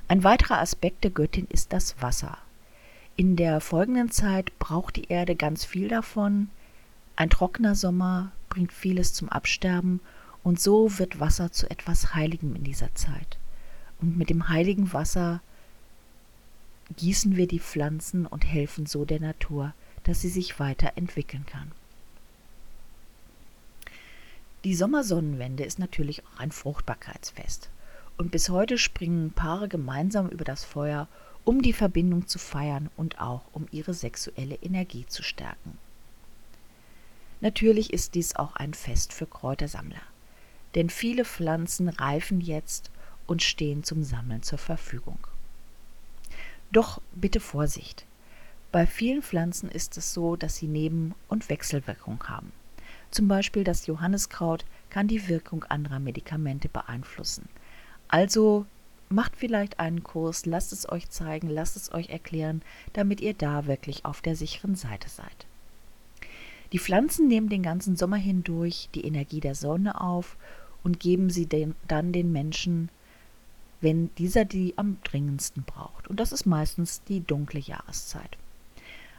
Ein 0.06 0.22
weiterer 0.22 0.58
Aspekt 0.60 1.04
der 1.04 1.10
Göttin 1.10 1.46
ist 1.50 1.72
das 1.72 2.00
Wasser. 2.00 2.38
In 3.16 3.36
der 3.36 3.60
folgenden 3.60 4.10
Zeit 4.10 4.58
braucht 4.58 4.96
die 4.96 5.08
Erde 5.08 5.34
ganz 5.34 5.64
viel 5.64 5.88
davon. 5.88 6.50
Ein 7.16 7.30
trockener 7.30 7.74
Sommer 7.74 8.32
bringt 8.48 8.72
vieles 8.72 9.14
zum 9.14 9.28
Absterben, 9.28 10.00
und 10.42 10.60
so 10.60 10.98
wird 10.98 11.20
Wasser 11.20 11.52
zu 11.52 11.70
etwas 11.70 12.14
Heiligem 12.14 12.54
in 12.54 12.64
dieser 12.64 12.94
Zeit. 12.94 13.38
Und 14.00 14.16
mit 14.16 14.30
dem 14.30 14.48
heiligen 14.48 14.92
Wasser 14.92 15.40
gießen 16.96 17.36
wir 17.36 17.46
die 17.46 17.60
Pflanzen 17.60 18.26
und 18.26 18.44
helfen 18.44 18.86
so 18.86 19.04
der 19.04 19.20
Natur, 19.20 19.74
dass 20.02 20.20
sie 20.20 20.28
sich 20.28 20.60
weiterentwickeln 20.60 21.46
kann. 21.46 21.72
Die 24.64 24.74
Sommersonnenwende 24.74 25.64
ist 25.64 25.78
natürlich 25.78 26.24
auch 26.24 26.38
ein 26.38 26.52
Fruchtbarkeitsfest. 26.52 27.68
Und 28.16 28.30
bis 28.30 28.48
heute 28.48 28.78
springen 28.78 29.32
Paare 29.32 29.68
gemeinsam 29.68 30.28
über 30.28 30.44
das 30.44 30.64
Feuer, 30.64 31.08
um 31.44 31.60
die 31.60 31.72
Verbindung 31.72 32.26
zu 32.26 32.38
feiern 32.38 32.88
und 32.96 33.20
auch 33.20 33.42
um 33.52 33.66
ihre 33.70 33.92
sexuelle 33.92 34.54
Energie 34.56 35.04
zu 35.06 35.22
stärken. 35.22 35.78
Natürlich 37.40 37.92
ist 37.92 38.14
dies 38.14 38.36
auch 38.36 38.56
ein 38.56 38.72
Fest 38.72 39.12
für 39.12 39.26
Kräutersammler, 39.26 40.00
denn 40.74 40.88
viele 40.88 41.26
Pflanzen 41.26 41.90
reifen 41.90 42.40
jetzt 42.40 42.90
und 43.26 43.42
stehen 43.42 43.84
zum 43.84 44.02
Sammeln 44.02 44.42
zur 44.42 44.58
Verfügung. 44.58 45.18
Doch 46.72 47.00
bitte 47.14 47.40
Vorsicht. 47.40 48.06
Bei 48.72 48.86
vielen 48.86 49.22
Pflanzen 49.22 49.70
ist 49.70 49.96
es 49.96 50.12
so, 50.12 50.34
dass 50.34 50.56
sie 50.56 50.66
Neben- 50.66 51.14
und 51.28 51.48
Wechselwirkung 51.48 52.24
haben. 52.24 52.52
Zum 53.10 53.28
Beispiel 53.28 53.62
das 53.62 53.86
Johanniskraut 53.86 54.64
kann 54.90 55.06
die 55.06 55.28
Wirkung 55.28 55.62
anderer 55.64 56.00
Medikamente 56.00 56.68
beeinflussen. 56.68 57.48
Also 58.08 58.66
macht 59.08 59.36
vielleicht 59.36 59.78
einen 59.78 60.02
Kurs, 60.02 60.46
lasst 60.46 60.72
es 60.72 60.88
euch 60.88 61.08
zeigen, 61.10 61.48
lasst 61.48 61.76
es 61.76 61.92
euch 61.92 62.08
erklären, 62.08 62.62
damit 62.92 63.20
ihr 63.20 63.34
da 63.34 63.66
wirklich 63.66 64.04
auf 64.04 64.20
der 64.20 64.34
sicheren 64.34 64.74
Seite 64.74 65.08
seid. 65.08 65.46
Die 66.72 66.80
Pflanzen 66.80 67.28
nehmen 67.28 67.48
den 67.48 67.62
ganzen 67.62 67.94
Sommer 67.94 68.16
hindurch 68.16 68.88
die 68.94 69.06
Energie 69.06 69.38
der 69.38 69.54
Sonne 69.54 70.00
auf 70.00 70.36
und 70.82 70.98
geben 70.98 71.30
sie 71.30 71.46
den, 71.46 71.76
dann 71.86 72.12
den 72.12 72.32
Menschen, 72.32 72.88
wenn 73.84 74.12
dieser 74.16 74.44
die 74.44 74.72
am 74.76 74.96
dringendsten 75.04 75.62
braucht. 75.62 76.08
Und 76.08 76.18
das 76.18 76.32
ist 76.32 76.46
meistens 76.46 77.02
die 77.04 77.20
dunkle 77.20 77.60
Jahreszeit. 77.60 78.38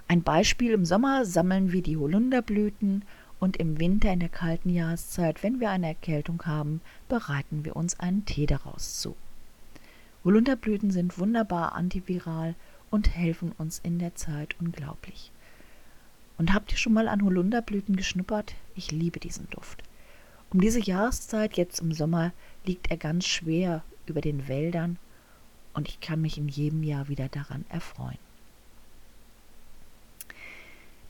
Ein 0.07 0.24
Beispiel, 0.24 0.72
im 0.72 0.86
Sommer 0.86 1.24
sammeln 1.24 1.72
wir 1.72 1.84
die 1.84 1.98
Holunderblüten 1.98 3.05
und 3.39 3.57
im 3.57 3.79
Winter 3.79 4.12
in 4.12 4.19
der 4.19 4.29
kalten 4.29 4.69
Jahreszeit, 4.69 5.43
wenn 5.43 5.60
wir 5.60 5.69
eine 5.69 5.88
Erkältung 5.88 6.41
haben, 6.45 6.81
bereiten 7.07 7.63
wir 7.63 7.75
uns 7.75 8.00
einen 8.00 8.25
Tee 8.25 8.48
daraus 8.48 9.00
zu. 9.00 9.15
Holunderblüten 10.24 10.89
sind 10.89 11.19
wunderbar 11.19 11.74
antiviral 11.75 12.55
und 12.89 13.15
helfen 13.15 13.51
uns 13.60 13.79
in 13.84 14.00
der 14.00 14.15
Zeit 14.15 14.55
unglaublich. 14.60 15.31
Und 16.39 16.53
habt 16.53 16.72
ihr 16.72 16.77
schon 16.79 16.93
mal 16.93 17.07
an 17.07 17.24
Holunderblüten 17.24 17.95
geschnuppert? 17.95 18.55
Ich 18.75 18.91
liebe 18.91 19.19
diesen 19.19 19.48
Duft. 19.51 19.84
Um 20.51 20.60
diese 20.60 20.79
Jahreszeit, 20.79 21.55
jetzt 21.55 21.81
im 21.81 21.91
Sommer, 21.91 22.34
liegt 22.65 22.89
er 22.89 22.98
ganz 22.98 23.25
schwer 23.25 23.84
über 24.09 24.21
den 24.21 24.47
Wäldern 24.47 24.97
und 25.74 25.88
ich 25.88 26.00
kann 26.00 26.21
mich 26.21 26.38
in 26.38 26.47
jedem 26.47 26.83
Jahr 26.83 27.07
wieder 27.07 27.27
daran 27.27 27.65
erfreuen. 27.69 28.17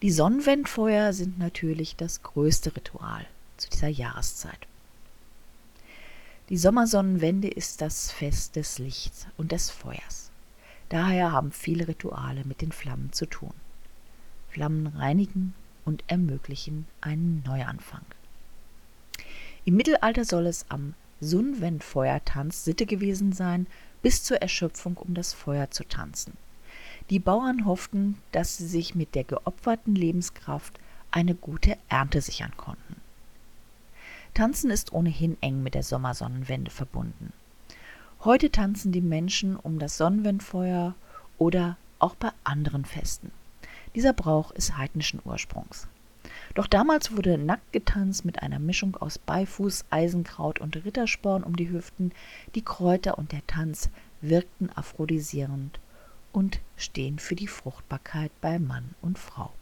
Die 0.01 0.11
Sonnenwendfeuer 0.11 1.13
sind 1.13 1.39
natürlich 1.39 1.95
das 1.95 2.21
größte 2.21 2.75
Ritual 2.75 3.25
zu 3.57 3.69
dieser 3.69 3.87
Jahreszeit. 3.87 4.67
Die 6.49 6.57
Sommersonnenwende 6.57 7.47
ist 7.47 7.81
das 7.81 8.11
Fest 8.11 8.55
des 8.55 8.77
Lichts 8.77 9.25
und 9.37 9.51
des 9.51 9.71
Feuers. 9.71 10.29
Daher 10.89 11.31
haben 11.31 11.51
viele 11.51 11.87
Rituale 11.87 12.43
mit 12.45 12.61
den 12.61 12.71
Flammen 12.71 13.11
zu 13.13 13.25
tun. 13.25 13.53
Flammen 14.49 14.87
reinigen 14.87 15.55
und 15.85 16.03
ermöglichen 16.07 16.85
einen 17.01 17.41
Neuanfang. 17.45 18.05
Im 19.63 19.75
Mittelalter 19.75 20.25
soll 20.25 20.45
es 20.45 20.65
am 20.69 20.93
Sunwendfeuertanz 21.22 22.65
Sitte 22.65 22.86
gewesen 22.86 23.31
sein, 23.31 23.67
bis 24.01 24.24
zur 24.24 24.41
Erschöpfung 24.41 24.98
um 24.98 25.13
das 25.13 25.34
Feuer 25.34 25.72
zu 25.72 25.84
tanzen. 25.84 26.34
Die 27.10 27.19
Bauern 27.19 27.65
hofften, 27.65 28.17
dass 28.31 28.57
sie 28.57 28.67
sich 28.67 28.95
mit 28.95 29.15
der 29.15 29.24
geopferten 29.24 29.95
Lebenskraft 29.95 30.79
eine 31.12 31.36
gute 31.36 31.77
Ernte 31.88 32.22
sichern 32.22 32.51
konnten. 32.57 32.95
Tanzen 34.34 34.69
ist 34.69 34.91
ohnehin 34.91 35.38
eng 35.41 35.63
mit 35.63 35.75
der 35.75 35.84
Sommersonnenwende 35.84 36.72
verbunden. 36.72 37.31
Heute 38.24 38.51
tanzen 38.51 38.91
die 38.91 39.01
Menschen 39.01 39.55
um 39.55 39.79
das 39.79 39.98
Sonnenwendfeuer 39.98 40.95
oder 41.38 41.77
auch 42.00 42.15
bei 42.15 42.31
anderen 42.43 42.86
Festen. 42.86 43.31
Dieser 43.95 44.13
Brauch 44.13 44.51
ist 44.51 44.77
heidnischen 44.77 45.22
Ursprungs. 45.24 45.88
Doch 46.55 46.67
damals 46.67 47.15
wurde 47.15 47.38
nackt 47.38 47.74
getanzt 47.74 48.24
mit 48.24 48.41
einer 48.41 48.59
Mischung 48.59 48.95
aus 48.95 49.19
Beifuß, 49.19 49.85
Eisenkraut 49.89 50.59
und 50.59 50.77
Rittersporn 50.85 51.43
um 51.43 51.57
die 51.57 51.69
Hüften. 51.69 52.13
Die 52.55 52.63
Kräuter 52.63 53.17
und 53.17 53.33
der 53.33 53.45
Tanz 53.45 53.89
wirkten 54.21 54.69
aphrodisierend 54.74 55.79
und 56.31 56.62
stehen 56.77 57.19
für 57.19 57.35
die 57.35 57.47
Fruchtbarkeit 57.47 58.31
bei 58.39 58.57
Mann 58.57 58.95
und 59.01 59.19
Frau. 59.19 59.53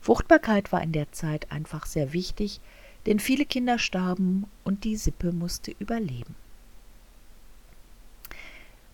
Fruchtbarkeit 0.00 0.70
war 0.70 0.82
in 0.82 0.92
der 0.92 1.10
Zeit 1.10 1.50
einfach 1.50 1.84
sehr 1.84 2.12
wichtig, 2.12 2.60
denn 3.06 3.18
viele 3.18 3.44
Kinder 3.44 3.80
starben 3.80 4.46
und 4.64 4.84
die 4.84 4.96
Sippe 4.96 5.32
musste 5.32 5.74
überleben. 5.80 6.36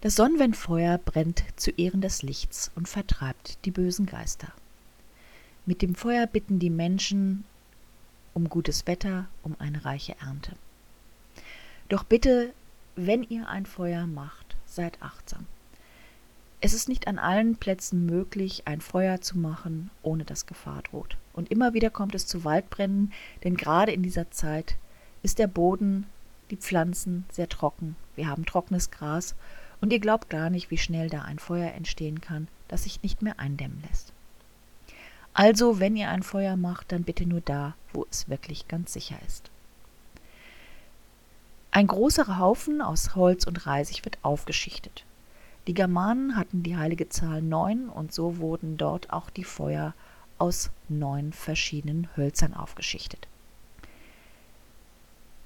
Das 0.00 0.16
Sonnenwendfeuer 0.16 0.98
brennt 0.98 1.44
zu 1.56 1.70
Ehren 1.70 2.00
des 2.00 2.22
Lichts 2.22 2.70
und 2.74 2.88
vertreibt 2.88 3.58
die 3.66 3.70
bösen 3.70 4.06
Geister. 4.06 4.52
Mit 5.66 5.80
dem 5.80 5.94
Feuer 5.94 6.26
bitten 6.26 6.58
die 6.58 6.70
Menschen 6.70 7.44
um 8.34 8.50
gutes 8.50 8.86
Wetter, 8.86 9.26
um 9.42 9.56
eine 9.58 9.84
reiche 9.84 10.14
Ernte. 10.20 10.56
Doch 11.88 12.04
bitte, 12.04 12.52
wenn 12.96 13.22
ihr 13.22 13.48
ein 13.48 13.64
Feuer 13.64 14.06
macht, 14.06 14.56
seid 14.66 15.00
achtsam. 15.00 15.46
Es 16.60 16.74
ist 16.74 16.88
nicht 16.88 17.08
an 17.08 17.18
allen 17.18 17.56
Plätzen 17.56 18.06
möglich, 18.06 18.62
ein 18.66 18.80
Feuer 18.80 19.20
zu 19.20 19.38
machen, 19.38 19.90
ohne 20.02 20.24
dass 20.24 20.46
Gefahr 20.46 20.82
droht. 20.82 21.16
Und 21.32 21.50
immer 21.50 21.74
wieder 21.74 21.90
kommt 21.90 22.14
es 22.14 22.26
zu 22.26 22.44
Waldbränden, 22.44 23.12
denn 23.42 23.56
gerade 23.56 23.92
in 23.92 24.02
dieser 24.02 24.30
Zeit 24.30 24.76
ist 25.22 25.38
der 25.38 25.46
Boden, 25.46 26.06
die 26.50 26.56
Pflanzen 26.56 27.24
sehr 27.30 27.48
trocken. 27.48 27.96
Wir 28.16 28.28
haben 28.28 28.46
trockenes 28.46 28.90
Gras 28.90 29.34
und 29.80 29.92
ihr 29.92 30.00
glaubt 30.00 30.30
gar 30.30 30.48
nicht, 30.48 30.70
wie 30.70 30.78
schnell 30.78 31.10
da 31.10 31.22
ein 31.22 31.38
Feuer 31.38 31.72
entstehen 31.72 32.20
kann, 32.20 32.48
das 32.68 32.84
sich 32.84 33.02
nicht 33.02 33.20
mehr 33.20 33.38
eindämmen 33.38 33.82
lässt. 33.88 34.13
Also, 35.34 35.80
wenn 35.80 35.96
ihr 35.96 36.10
ein 36.10 36.22
Feuer 36.22 36.56
macht, 36.56 36.92
dann 36.92 37.02
bitte 37.02 37.26
nur 37.26 37.40
da, 37.40 37.74
wo 37.92 38.06
es 38.08 38.28
wirklich 38.28 38.68
ganz 38.68 38.92
sicher 38.92 39.16
ist. 39.26 39.50
Ein 41.72 41.88
großer 41.88 42.38
Haufen 42.38 42.80
aus 42.80 43.16
Holz 43.16 43.44
und 43.44 43.66
Reisig 43.66 44.04
wird 44.04 44.18
aufgeschichtet. 44.22 45.04
Die 45.66 45.74
Germanen 45.74 46.36
hatten 46.36 46.62
die 46.62 46.76
heilige 46.76 47.08
Zahl 47.08 47.42
neun 47.42 47.88
und 47.88 48.12
so 48.12 48.38
wurden 48.38 48.76
dort 48.76 49.12
auch 49.12 49.28
die 49.28 49.42
Feuer 49.42 49.92
aus 50.38 50.70
neun 50.88 51.32
verschiedenen 51.32 52.08
Hölzern 52.16 52.54
aufgeschichtet. 52.54 53.26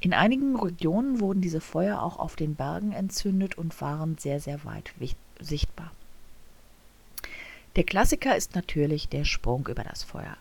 In 0.01 0.13
einigen 0.13 0.55
Regionen 0.57 1.21
wurden 1.21 1.41
diese 1.41 1.63
Feuer 1.63 2.03
auch 2.03 2.19
auf 2.19 2.37
den 2.37 2.57
Bergen 2.57 2.93
entzündet 2.93 3.57
und 3.57 3.81
waren 3.81 4.19
sehr, 4.19 4.39
sehr 4.39 4.65
weit 4.65 4.93
sichtbar. 5.41 5.93
Der 7.79 7.85
Klassiker 7.85 8.35
ist 8.35 8.57
natürlich 8.57 9.09
der 9.09 9.25
Sprung 9.25 9.69
über 9.69 9.85
das 9.85 10.03
Feuer. 10.03 10.37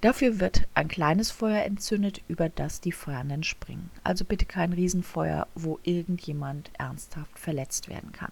Dafür 0.00 0.38
wird 0.38 0.68
ein 0.74 0.86
kleines 0.86 1.32
Feuer 1.32 1.64
entzündet, 1.64 2.20
über 2.28 2.48
das 2.48 2.80
die 2.80 2.92
Feuernden 2.92 3.42
springen. 3.42 3.90
Also 4.04 4.24
bitte 4.24 4.46
kein 4.46 4.72
Riesenfeuer, 4.72 5.48
wo 5.56 5.80
irgendjemand 5.82 6.70
ernsthaft 6.78 7.36
verletzt 7.40 7.88
werden 7.88 8.12
kann. 8.12 8.30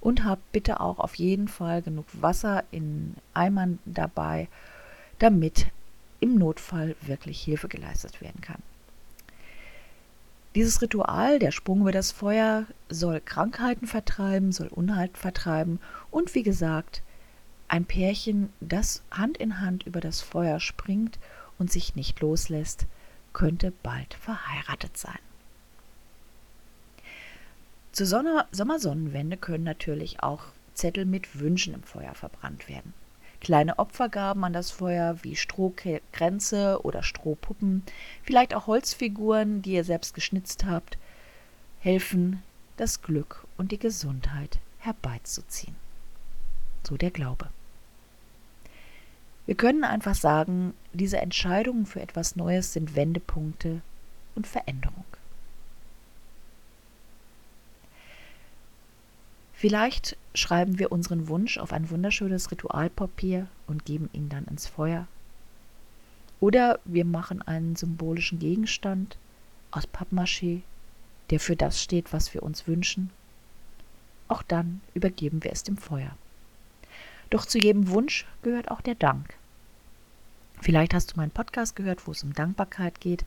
Und 0.00 0.24
habt 0.24 0.52
bitte 0.52 0.78
auch 0.78 1.00
auf 1.00 1.16
jeden 1.16 1.48
Fall 1.48 1.82
genug 1.82 2.06
Wasser 2.12 2.62
in 2.70 3.16
Eimern 3.34 3.80
dabei, 3.84 4.46
damit 5.18 5.66
im 6.20 6.36
Notfall 6.36 6.94
wirklich 7.00 7.40
Hilfe 7.40 7.66
geleistet 7.66 8.20
werden 8.20 8.42
kann. 8.42 8.62
Dieses 10.58 10.82
Ritual, 10.82 11.38
der 11.38 11.52
Sprung 11.52 11.82
über 11.82 11.92
das 11.92 12.10
Feuer, 12.10 12.66
soll 12.88 13.20
Krankheiten 13.20 13.86
vertreiben, 13.86 14.50
soll 14.50 14.66
Unheil 14.66 15.08
vertreiben 15.12 15.78
und 16.10 16.34
wie 16.34 16.42
gesagt, 16.42 17.04
ein 17.68 17.84
Pärchen, 17.84 18.52
das 18.60 19.04
Hand 19.12 19.36
in 19.36 19.60
Hand 19.60 19.84
über 19.86 20.00
das 20.00 20.20
Feuer 20.20 20.58
springt 20.58 21.20
und 21.60 21.70
sich 21.70 21.94
nicht 21.94 22.18
loslässt, 22.18 22.86
könnte 23.32 23.72
bald 23.84 24.14
verheiratet 24.14 24.96
sein. 24.96 25.20
Zur 27.92 28.08
Sommersonnenwende 28.50 29.36
können 29.36 29.62
natürlich 29.62 30.24
auch 30.24 30.42
Zettel 30.74 31.04
mit 31.04 31.38
Wünschen 31.38 31.72
im 31.72 31.84
Feuer 31.84 32.14
verbrannt 32.14 32.68
werden. 32.68 32.94
Kleine 33.40 33.78
Opfergaben 33.78 34.44
an 34.44 34.52
das 34.52 34.70
Feuer 34.70 35.18
wie 35.22 35.36
Strohkränze 35.36 36.80
oder 36.82 37.02
Strohpuppen, 37.02 37.82
vielleicht 38.22 38.54
auch 38.54 38.66
Holzfiguren, 38.66 39.62
die 39.62 39.74
ihr 39.74 39.84
selbst 39.84 40.14
geschnitzt 40.14 40.64
habt, 40.64 40.98
helfen, 41.80 42.42
das 42.76 43.02
Glück 43.02 43.46
und 43.56 43.72
die 43.72 43.78
Gesundheit 43.78 44.58
herbeizuziehen. 44.78 45.76
So 46.86 46.96
der 46.96 47.10
Glaube. 47.10 47.48
Wir 49.46 49.54
können 49.54 49.84
einfach 49.84 50.14
sagen, 50.14 50.74
diese 50.92 51.18
Entscheidungen 51.18 51.86
für 51.86 52.02
etwas 52.02 52.36
Neues 52.36 52.72
sind 52.72 52.96
Wendepunkte 52.96 53.80
und 54.34 54.46
Veränderung. 54.46 55.04
Vielleicht 59.58 60.16
schreiben 60.36 60.78
wir 60.78 60.92
unseren 60.92 61.26
Wunsch 61.26 61.58
auf 61.58 61.72
ein 61.72 61.90
wunderschönes 61.90 62.52
Ritualpapier 62.52 63.48
und 63.66 63.84
geben 63.84 64.08
ihn 64.12 64.28
dann 64.28 64.44
ins 64.44 64.68
Feuer. 64.68 65.08
Oder 66.38 66.78
wir 66.84 67.04
machen 67.04 67.42
einen 67.42 67.74
symbolischen 67.74 68.38
Gegenstand 68.38 69.16
aus 69.72 69.88
Pappmaché, 69.88 70.60
der 71.30 71.40
für 71.40 71.56
das 71.56 71.82
steht, 71.82 72.12
was 72.12 72.32
wir 72.34 72.44
uns 72.44 72.68
wünschen. 72.68 73.10
Auch 74.28 74.44
dann 74.44 74.80
übergeben 74.94 75.42
wir 75.42 75.50
es 75.50 75.64
dem 75.64 75.76
Feuer. 75.76 76.16
Doch 77.28 77.44
zu 77.44 77.58
jedem 77.58 77.88
Wunsch 77.88 78.26
gehört 78.42 78.70
auch 78.70 78.80
der 78.80 78.94
Dank. 78.94 79.34
Vielleicht 80.60 80.94
hast 80.94 81.10
du 81.10 81.16
meinen 81.16 81.32
Podcast 81.32 81.74
gehört, 81.74 82.06
wo 82.06 82.12
es 82.12 82.22
um 82.22 82.32
Dankbarkeit 82.32 83.00
geht. 83.00 83.24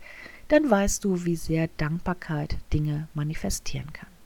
Dann 0.48 0.72
weißt 0.72 1.04
du, 1.04 1.26
wie 1.26 1.36
sehr 1.36 1.68
Dankbarkeit 1.76 2.56
Dinge 2.72 3.10
manifestieren 3.14 3.92
kann. 3.92 4.21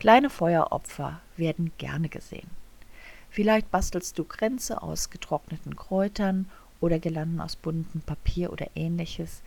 Kleine 0.00 0.30
Feueropfer 0.30 1.20
werden 1.36 1.72
gerne 1.76 2.08
gesehen. 2.08 2.48
Vielleicht 3.28 3.70
bastelst 3.70 4.18
du 4.18 4.24
Kränze 4.24 4.82
aus 4.82 5.10
getrockneten 5.10 5.76
Kräutern 5.76 6.50
oder 6.80 6.98
Girlanden 6.98 7.38
aus 7.42 7.54
buntem 7.54 8.00
Papier 8.00 8.50
oder 8.50 8.68
ähnliches. 8.74 9.42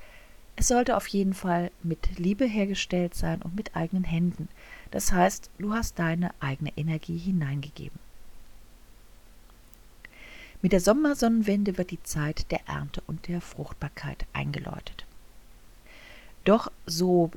Es 0.56 0.68
sollte 0.68 0.96
auf 0.96 1.08
jeden 1.08 1.34
Fall 1.34 1.72
mit 1.82 2.20
Liebe 2.20 2.46
hergestellt 2.46 3.16
sein 3.16 3.42
und 3.42 3.56
mit 3.56 3.76
eigenen 3.76 4.04
Händen. 4.04 4.48
Das 4.92 5.12
heißt, 5.12 5.50
du 5.58 5.74
hast 5.74 5.98
deine 5.98 6.32
eigene 6.40 6.72
Energie 6.78 7.18
hineingegeben. 7.18 7.98
Mit 10.62 10.72
der 10.72 10.82
Sommersonnenwende 10.82 11.80
wird 11.80 11.90
die 11.90 12.04
Zeit 12.04 12.52
der 12.52 12.62
Ernte 12.68 13.02
und 13.08 13.28
der 13.28 13.42
Fruchtbarkeit 13.42 14.28
eingeläutet. 14.34 15.08
Doch 16.46 16.72
so 16.86 17.32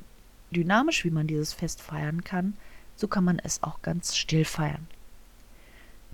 dynamisch, 0.51 1.03
wie 1.03 1.09
man 1.09 1.25
dieses 1.25 1.53
Fest 1.53 1.81
feiern 1.81 2.23
kann, 2.23 2.53
so 2.97 3.07
kann 3.07 3.23
man 3.23 3.39
es 3.39 3.63
auch 3.63 3.81
ganz 3.81 4.17
still 4.17 4.43
feiern. 4.43 4.87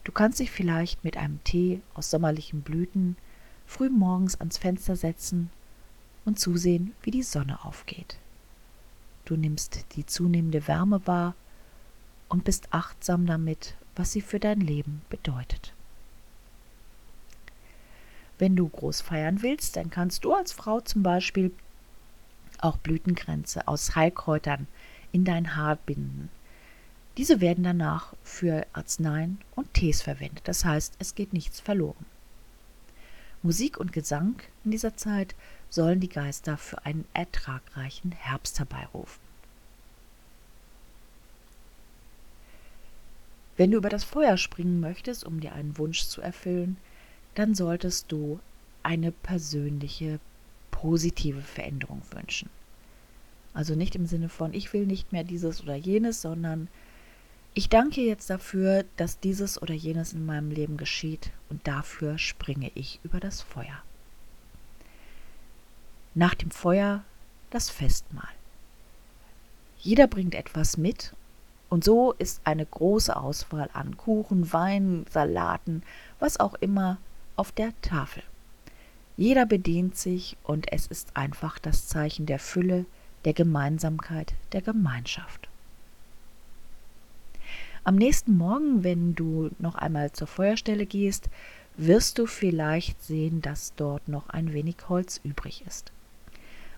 Du 0.03 0.11
kannst 0.11 0.39
dich 0.39 0.51
vielleicht 0.51 1.03
mit 1.03 1.17
einem 1.17 1.43
Tee 1.43 1.81
aus 1.93 2.11
sommerlichen 2.11 2.61
Blüten 2.61 3.17
früh 3.65 3.89
morgens 3.89 4.35
ans 4.35 4.57
Fenster 4.57 4.95
setzen 4.95 5.49
und 6.25 6.39
zusehen, 6.39 6.93
wie 7.01 7.11
die 7.11 7.23
Sonne 7.23 7.63
aufgeht. 7.63 8.17
Du 9.25 9.37
nimmst 9.37 9.85
die 9.95 10.05
zunehmende 10.05 10.67
Wärme 10.67 11.07
wahr 11.07 11.33
und 12.27 12.43
bist 12.43 12.67
achtsam 12.71 13.25
damit, 13.25 13.75
was 13.95 14.11
sie 14.11 14.21
für 14.21 14.39
dein 14.39 14.59
Leben 14.59 15.01
bedeutet. 15.09 15.73
Wenn 18.37 18.55
du 18.55 18.67
groß 18.67 19.01
feiern 19.01 19.41
willst, 19.41 19.77
dann 19.77 19.89
kannst 19.89 20.25
du 20.25 20.33
als 20.33 20.51
Frau 20.51 20.81
zum 20.81 21.03
Beispiel 21.03 21.51
auch 22.57 22.77
Blütenkränze 22.77 23.67
aus 23.67 23.95
Heilkräutern 23.95 24.67
in 25.11 25.23
dein 25.23 25.55
Haar 25.55 25.77
binden. 25.77 26.29
Diese 27.17 27.41
werden 27.41 27.63
danach 27.63 28.13
für 28.23 28.65
Arzneien 28.73 29.39
und 29.55 29.73
Tees 29.73 30.01
verwendet, 30.01 30.47
das 30.47 30.65
heißt, 30.65 30.95
es 30.99 31.13
geht 31.13 31.31
nichts 31.31 31.59
verloren. 31.59 32.05
Musik 33.43 33.77
und 33.77 33.91
Gesang 33.91 34.35
in 34.63 34.71
dieser 34.71 34.95
Zeit 34.95 35.35
sollen 35.69 35.99
die 35.99 36.09
Geister 36.09 36.57
für 36.57 36.85
einen 36.85 37.05
ertragreichen 37.13 38.13
Herbst 38.13 38.57
herbeirufen. 38.57 39.21
Wenn 43.57 43.69
du 43.69 43.77
über 43.77 43.89
das 43.89 44.03
Feuer 44.03 44.37
springen 44.37 44.79
möchtest, 44.79 45.23
um 45.23 45.39
dir 45.39 45.53
einen 45.53 45.77
Wunsch 45.77 46.05
zu 46.05 46.21
erfüllen, 46.21 46.77
dann 47.35 47.53
solltest 47.53 48.11
du 48.11 48.39
eine 48.81 49.11
persönliche, 49.11 50.19
positive 50.71 51.41
Veränderung 51.41 52.01
wünschen. 52.11 52.49
Also 53.53 53.75
nicht 53.75 53.95
im 53.95 54.07
Sinne 54.07 54.29
von, 54.29 54.53
ich 54.53 54.73
will 54.73 54.87
nicht 54.87 55.11
mehr 55.11 55.23
dieses 55.23 55.61
oder 55.61 55.75
jenes, 55.75 56.21
sondern 56.21 56.67
ich 57.53 57.69
danke 57.69 58.01
jetzt 58.01 58.29
dafür, 58.29 58.83
dass 58.97 59.19
dieses 59.19 59.61
oder 59.61 59.73
jenes 59.73 60.13
in 60.13 60.25
meinem 60.25 60.49
Leben 60.49 60.77
geschieht 60.77 61.31
und 61.49 61.67
dafür 61.67 62.17
springe 62.17 62.71
ich 62.73 62.99
über 63.03 63.19
das 63.19 63.41
Feuer. 63.41 63.83
Nach 66.15 66.33
dem 66.33 66.51
Feuer 66.51 67.03
das 67.51 67.69
Festmahl. 67.69 68.33
Jeder 69.77 70.07
bringt 70.07 70.33
etwas 70.33 70.77
mit 70.77 71.13
und 71.69 71.83
so 71.83 72.13
ist 72.13 72.41
eine 72.43 72.65
große 72.65 73.15
Auswahl 73.15 73.69
an 73.73 73.97
Kuchen, 73.97 74.51
Wein, 74.53 75.05
Salaten, 75.11 75.83
was 76.19 76.39
auch 76.39 76.55
immer 76.55 76.97
auf 77.35 77.51
der 77.51 77.73
Tafel. 77.81 78.23
Jeder 79.15 79.45
bedient 79.45 79.95
sich 79.95 80.37
und 80.43 80.71
es 80.71 80.87
ist 80.87 81.15
einfach 81.15 81.59
das 81.59 81.87
Zeichen 81.87 82.25
der 82.25 82.39
Fülle, 82.39 82.85
der 83.25 83.33
Gemeinsamkeit, 83.33 84.33
der 84.53 84.61
Gemeinschaft. 84.61 85.47
Am 87.85 87.95
nächsten 87.95 88.37
Morgen, 88.37 88.85
wenn 88.85 89.13
du 89.13 89.49
noch 89.59 89.75
einmal 89.75 90.13
zur 90.13 90.27
Feuerstelle 90.27 90.85
gehst, 90.85 91.29
wirst 91.75 92.17
du 92.17 92.27
vielleicht 92.27 93.03
sehen, 93.03 93.41
dass 93.41 93.75
dort 93.75 94.07
noch 94.07 94.29
ein 94.29 94.53
wenig 94.53 94.77
Holz 94.87 95.19
übrig 95.21 95.65
ist. 95.67 95.91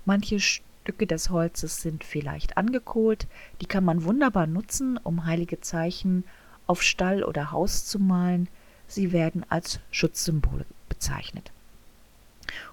Manche 0.05 0.39
Stücke 0.39 1.05
des 1.05 1.29
Holzes 1.29 1.83
sind 1.83 2.03
vielleicht 2.03 2.57
angekohlt, 2.57 3.27
die 3.61 3.67
kann 3.67 3.85
man 3.85 4.03
wunderbar 4.03 4.47
nutzen, 4.47 4.97
um 4.97 5.25
heilige 5.25 5.61
Zeichen 5.61 6.23
auf 6.65 6.81
Stall 6.81 7.23
oder 7.23 7.51
Haus 7.51 7.85
zu 7.85 7.99
malen. 7.99 8.47
Sie 8.87 9.11
werden 9.11 9.45
als 9.47 9.79
Schutzsymbole 9.91 10.65
bezeichnet. 10.89 11.51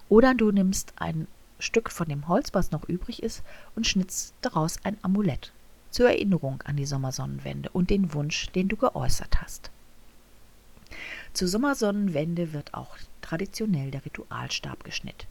Oder 0.09 0.33
du 0.33 0.51
nimmst 0.51 0.93
ein 0.95 1.27
Stück 1.59 1.91
von 1.91 2.09
dem 2.09 2.27
Holz, 2.27 2.51
was 2.53 2.71
noch 2.71 2.89
übrig 2.89 3.21
ist, 3.21 3.43
und 3.75 3.85
schnitzt 3.85 4.33
daraus 4.41 4.77
ein 4.83 4.97
Amulett 5.03 5.53
zur 5.93 6.09
Erinnerung 6.09 6.61
an 6.63 6.75
die 6.75 6.87
Sommersonnenwende 6.87 7.69
und 7.69 7.91
den 7.91 8.13
Wunsch, 8.13 8.47
den 8.47 8.67
du 8.67 8.75
geäußert 8.75 9.41
hast. 9.41 9.69
Zur 11.33 11.47
Sommersonnenwende 11.47 12.51
wird 12.51 12.73
auch 12.73 12.97
traditionell 13.21 13.91
der 13.91 14.03
Ritualstab 14.03 14.83
geschnitzt. 14.83 15.27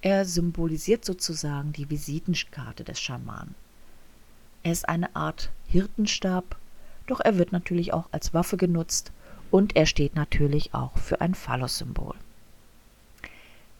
Er 0.00 0.24
symbolisiert 0.24 1.04
sozusagen 1.04 1.72
die 1.72 1.90
Visitenkarte 1.90 2.84
des 2.84 3.00
Schamanen. 3.00 3.56
Er 4.62 4.72
ist 4.72 4.88
eine 4.88 5.14
Art 5.16 5.50
Hirtenstab, 5.66 6.56
doch 7.08 7.18
er 7.18 7.36
wird 7.36 7.50
natürlich 7.50 7.92
auch 7.92 8.08
als 8.12 8.32
Waffe 8.32 8.56
genutzt 8.56 9.10
und 9.50 9.74
er 9.74 9.86
steht 9.86 10.14
natürlich 10.14 10.72
auch 10.72 10.96
für 10.98 11.20
ein 11.20 11.34
Phallus-Symbol. 11.34 12.14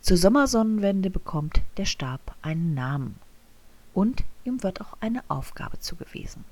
Zur 0.00 0.16
Sommersonnenwende 0.16 1.10
bekommt 1.10 1.60
der 1.76 1.84
Stab 1.84 2.34
einen 2.42 2.74
Namen 2.74 3.16
und 3.94 4.24
ihm 4.46 4.62
wird 4.62 4.80
auch 4.80 4.94
eine 5.00 5.22
Aufgabe 5.28 5.78
zugewiesen. 5.80 6.44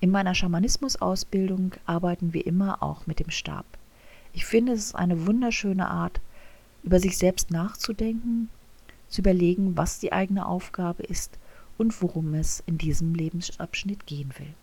In 0.00 0.10
meiner 0.10 0.34
Schamanismus-Ausbildung 0.34 1.74
arbeiten 1.84 2.32
wir 2.32 2.46
immer 2.46 2.82
auch 2.82 3.06
mit 3.06 3.20
dem 3.20 3.30
Stab. 3.30 3.66
Ich 4.32 4.46
finde, 4.46 4.72
es 4.72 4.86
ist 4.86 4.94
eine 4.94 5.26
wunderschöne 5.26 5.88
Art, 5.88 6.20
über 6.82 6.98
sich 7.00 7.18
selbst 7.18 7.50
nachzudenken, 7.50 8.48
zu 9.08 9.20
überlegen, 9.20 9.76
was 9.76 9.98
die 9.98 10.12
eigene 10.12 10.46
Aufgabe 10.46 11.02
ist 11.02 11.38
und 11.76 12.00
worum 12.00 12.34
es 12.34 12.62
in 12.66 12.78
diesem 12.78 13.14
Lebensabschnitt 13.14 14.06
gehen 14.06 14.32
will. 14.38 14.54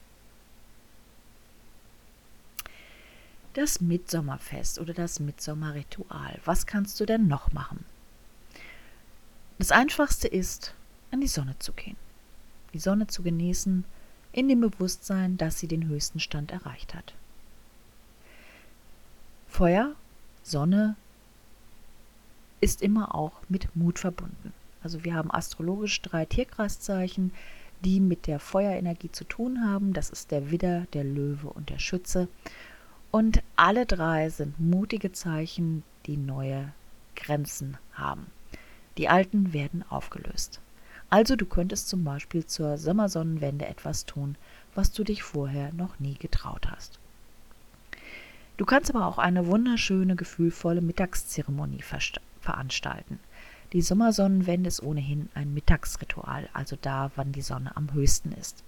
Das 3.54 3.82
Mitsommerfest 3.82 4.80
oder 4.80 4.94
das 4.94 5.20
Mitsommerritual. 5.20 6.40
Was 6.46 6.66
kannst 6.66 7.00
du 7.00 7.06
denn 7.06 7.28
noch 7.28 7.54
machen? 7.54 7.86
Das 9.58 9.72
Einfachste 9.72 10.28
ist, 10.28 10.76
an 11.12 11.22
die 11.22 11.28
Sonne 11.28 11.58
zu 11.60 11.74
gehen. 11.74 11.98
Die 12.74 12.80
Sonne 12.80 13.08
zu 13.08 13.24
genießen, 13.24 13.86
in 14.32 14.50
dem 14.50 14.62
Bewusstsein, 14.62 15.38
dass 15.38 15.60
sie 15.60 15.68
den 15.68 15.88
höchsten 15.88 16.20
Stand 16.20 16.52
erreicht 16.52 16.94
hat. 16.94 17.14
Feuer, 19.48 19.96
Sonne 20.44 20.96
ist 22.62 22.82
immer 22.82 23.16
auch 23.16 23.34
mit 23.50 23.76
Mut 23.76 24.00
verbunden. 24.00 24.54
Also 24.84 25.04
wir 25.04 25.16
haben 25.16 25.32
astrologisch 25.32 26.02
drei 26.02 26.26
Tierkreiszeichen, 26.26 27.32
die 27.84 28.00
mit 28.00 28.28
der 28.28 28.40
Feuerenergie 28.40 29.12
zu 29.12 29.24
tun 29.24 29.64
haben. 29.66 29.94
Das 29.94 30.10
ist 30.10 30.32
der 30.32 30.52
Widder, 30.52 30.86
der 30.94 31.04
Löwe 31.04 31.48
und 31.48 31.70
der 31.70 31.80
Schütze. 31.80 32.28
Und 33.12 33.42
alle 33.56 33.86
drei 33.86 34.30
sind 34.30 34.60
mutige 34.60 35.12
Zeichen, 35.12 35.84
die 36.06 36.18
neue 36.18 36.72
Grenzen 37.16 37.78
haben. 37.94 38.28
Die 38.98 39.10
alten 39.10 39.54
werden 39.54 39.84
aufgelöst. 39.90 40.60
Also 41.10 41.36
du 41.36 41.46
könntest 41.46 41.90
zum 41.90 42.04
Beispiel 42.04 42.46
zur 42.46 42.78
Sommersonnenwende 42.78 43.66
etwas 43.66 44.06
tun, 44.06 44.36
was 44.76 44.92
du 44.92 45.04
dich 45.04 45.24
vorher 45.24 45.74
noch 45.74 46.00
nie 46.00 46.16
getraut 46.16 46.70
hast. 46.70 47.00
Du 48.58 48.66
kannst 48.66 48.94
aber 48.94 49.06
auch 49.06 49.18
eine 49.18 49.48
wunderschöne, 49.48 50.16
gefühlvolle 50.16 50.82
Mittagszeremonie 50.82 51.84
veranstalten. 52.42 53.20
Die 53.74 53.82
Sommersonnenwende 53.82 54.68
ist 54.68 54.82
ohnehin 54.82 55.30
ein 55.36 55.54
Mittagsritual, 55.54 56.50
also 56.54 56.78
da, 56.82 57.12
wann 57.16 57.32
die 57.32 57.42
Sonne 57.42 57.76
am 57.76 57.94
höchsten 57.94 58.32
ist. 58.32 58.64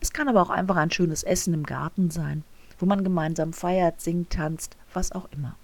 Es 0.00 0.12
kann 0.12 0.28
aber 0.28 0.42
auch 0.42 0.50
einfach 0.50 0.76
ein 0.76 0.90
schönes 0.90 1.22
Essen 1.22 1.54
im 1.54 1.64
Garten 1.64 2.10
sein 2.10 2.44
wo 2.82 2.86
man 2.86 3.04
gemeinsam 3.04 3.52
feiert, 3.52 4.00
singt, 4.00 4.30
tanzt, 4.30 4.76
was 4.92 5.12
auch 5.12 5.28
immer. 5.30 5.54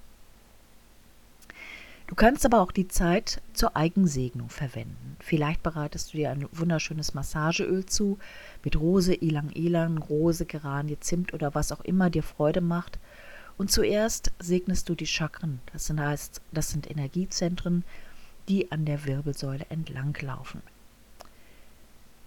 Du 2.09 2.15
kannst 2.15 2.47
aber 2.47 2.63
auch 2.63 2.73
die 2.73 2.89
Zeit 2.89 3.43
zur 3.53 3.77
Eigensegnung 3.77 4.49
verwenden. 4.49 5.17
Vielleicht 5.21 5.63
bereitest 5.63 6.13
du 6.13 6.17
dir 6.17 6.31
ein 6.31 6.49
wunderschönes 6.53 7.13
Massageöl 7.13 7.85
zu 7.85 8.19
mit 8.65 8.81
Rose, 8.81 9.15
Ilang 9.15 9.51
Ilang, 9.51 9.99
Rose, 9.99 10.47
Geranie, 10.47 10.99
Zimt 11.01 11.35
oder 11.35 11.55
was 11.55 11.71
auch 11.71 11.83
immer 11.83 12.09
dir 12.09 12.23
Freude 12.23 12.63
macht. 12.63 12.99
Und 13.59 13.71
zuerst 13.71 14.33
segnest 14.39 14.89
du 14.89 14.95
die 14.95 15.07
Chakren. 15.07 15.61
Das 15.75 15.85
sind, 15.85 16.01
heißt, 16.01 16.41
das 16.51 16.71
sind 16.71 16.91
Energiezentren, 16.91 17.85
die 18.49 18.73
an 18.73 18.87
der 18.87 19.05
Wirbelsäule 19.05 19.67
entlang 19.69 20.17
laufen. 20.23 20.63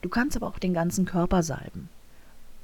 Du 0.03 0.09
kannst 0.09 0.37
aber 0.37 0.45
auch 0.45 0.59
den 0.59 0.75
ganzen 0.75 1.05
Körper 1.05 1.41
salben 1.41 1.89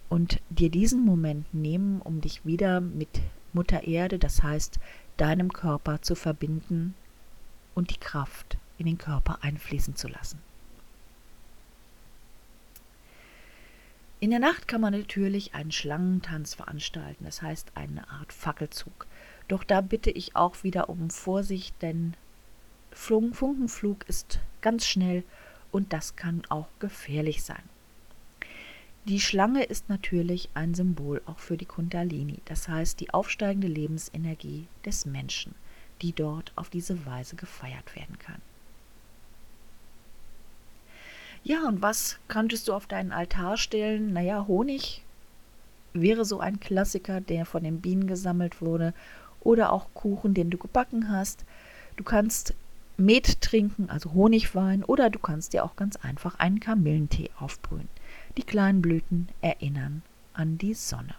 und 0.07 0.39
dir 0.51 0.69
diesen 0.69 1.03
Moment 1.03 1.51
nehmen, 1.51 1.99
um 1.99 2.21
dich 2.21 2.45
wieder 2.45 2.79
mit 2.79 3.09
Mutter 3.53 3.85
Erde, 3.85 4.19
das 4.19 4.43
heißt 4.43 4.77
deinem 5.17 5.51
Körper 5.51 6.03
zu 6.03 6.13
verbinden 6.13 6.93
und 7.77 7.91
die 7.91 7.99
Kraft 7.99 8.57
in 8.79 8.87
den 8.87 8.97
Körper 8.97 9.37
einfließen 9.43 9.95
zu 9.95 10.07
lassen. 10.07 10.39
In 14.19 14.31
der 14.31 14.39
Nacht 14.39 14.67
kann 14.67 14.81
man 14.81 14.93
natürlich 14.93 15.53
einen 15.53 15.71
Schlangentanz 15.71 16.55
veranstalten, 16.55 17.23
das 17.23 17.43
heißt 17.43 17.73
eine 17.75 18.09
Art 18.09 18.33
Fackelzug. 18.33 19.05
Doch 19.47 19.63
da 19.63 19.81
bitte 19.81 20.09
ich 20.09 20.35
auch 20.35 20.63
wieder 20.63 20.89
um 20.89 21.11
Vorsicht, 21.11 21.75
denn 21.83 22.15
Funkenflug 22.91 24.09
ist 24.09 24.39
ganz 24.61 24.87
schnell 24.87 25.23
und 25.71 25.93
das 25.93 26.15
kann 26.15 26.41
auch 26.49 26.69
gefährlich 26.79 27.43
sein. 27.43 27.61
Die 29.05 29.19
Schlange 29.19 29.63
ist 29.63 29.87
natürlich 29.87 30.49
ein 30.55 30.73
Symbol 30.73 31.21
auch 31.27 31.37
für 31.37 31.57
die 31.57 31.65
Kundalini, 31.65 32.39
das 32.45 32.67
heißt 32.67 32.99
die 32.99 33.13
aufsteigende 33.13 33.67
Lebensenergie 33.67 34.65
des 34.83 35.05
Menschen, 35.05 35.53
die 36.01 36.13
dort 36.13 36.51
auf 36.55 36.69
diese 36.69 37.05
Weise 37.05 37.35
gefeiert 37.35 37.95
werden 37.95 38.17
kann. 38.19 38.41
Ja, 41.43 41.67
und 41.67 41.81
was 41.81 42.17
könntest 42.27 42.67
du 42.67 42.73
auf 42.73 42.87
deinen 42.87 43.11
Altar 43.11 43.57
stellen? 43.57 44.11
Naja, 44.11 44.45
Honig 44.47 45.03
wäre 45.93 46.25
so 46.25 46.39
ein 46.39 46.59
Klassiker, 46.59 47.21
der 47.21 47.45
von 47.45 47.63
den 47.63 47.81
Bienen 47.81 48.07
gesammelt 48.07 48.61
wurde, 48.61 48.93
oder 49.41 49.71
auch 49.71 49.87
Kuchen, 49.93 50.33
den 50.33 50.49
du 50.49 50.57
gebacken 50.57 51.09
hast. 51.09 51.45
Du 51.95 52.03
kannst 52.03 52.53
Met 52.97 53.41
trinken, 53.41 53.89
also 53.89 54.13
Honigwein, 54.13 54.83
oder 54.83 55.09
du 55.09 55.19
kannst 55.19 55.53
dir 55.53 55.63
auch 55.63 55.75
ganz 55.75 55.95
einfach 55.97 56.39
einen 56.39 56.59
Kamillentee 56.59 57.29
aufbrühen. 57.39 57.87
Die 58.37 58.43
kleinen 58.43 58.81
Blüten 58.81 59.29
erinnern 59.41 60.01
an 60.33 60.57
die 60.57 60.73
Sonne. 60.73 61.15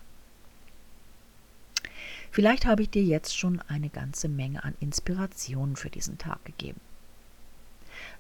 Vielleicht 2.39 2.67
habe 2.67 2.83
ich 2.83 2.91
dir 2.91 3.03
jetzt 3.03 3.37
schon 3.37 3.61
eine 3.63 3.89
ganze 3.89 4.29
Menge 4.29 4.63
an 4.63 4.77
Inspirationen 4.79 5.75
für 5.75 5.91
diesen 5.91 6.19
Tag 6.19 6.45
gegeben. 6.45 6.81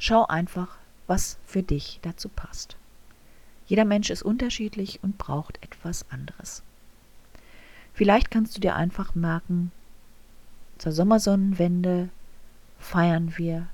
Schau 0.00 0.26
einfach, 0.26 0.76
was 1.06 1.38
für 1.46 1.62
dich 1.62 2.00
dazu 2.02 2.28
passt. 2.28 2.76
Jeder 3.68 3.84
Mensch 3.84 4.10
ist 4.10 4.24
unterschiedlich 4.24 5.04
und 5.04 5.18
braucht 5.18 5.62
etwas 5.62 6.04
anderes. 6.10 6.64
Vielleicht 7.94 8.32
kannst 8.32 8.56
du 8.56 8.60
dir 8.60 8.74
einfach 8.74 9.14
merken, 9.14 9.70
zur 10.78 10.90
Sommersonnenwende 10.90 12.08
feiern 12.80 13.34
wir 13.36 13.68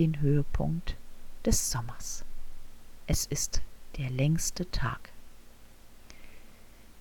den 0.00 0.20
Höhepunkt 0.20 0.96
des 1.44 1.70
Sommers. 1.70 2.24
Es 3.06 3.26
ist 3.26 3.62
der 3.96 4.10
längste 4.10 4.68
Tag. 4.72 5.13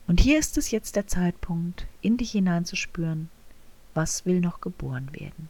Und 0.07 0.19
hier 0.19 0.37
ist 0.37 0.57
es 0.57 0.71
jetzt 0.71 0.95
der 0.95 1.07
Zeitpunkt, 1.07 1.87
in 2.01 2.17
dich 2.17 2.31
hineinzuspüren, 2.31 3.29
was 3.93 4.25
will 4.25 4.41
noch 4.41 4.59
geboren 4.59 5.09
werden. 5.13 5.49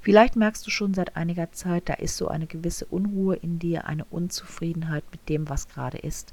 Vielleicht 0.00 0.36
merkst 0.36 0.66
du 0.66 0.70
schon 0.70 0.94
seit 0.94 1.16
einiger 1.16 1.52
Zeit, 1.52 1.88
da 1.88 1.94
ist 1.94 2.16
so 2.16 2.28
eine 2.28 2.46
gewisse 2.46 2.86
Unruhe 2.86 3.36
in 3.36 3.58
dir, 3.58 3.86
eine 3.86 4.04
Unzufriedenheit 4.06 5.04
mit 5.10 5.28
dem, 5.28 5.48
was 5.48 5.68
gerade 5.68 5.98
ist. 5.98 6.32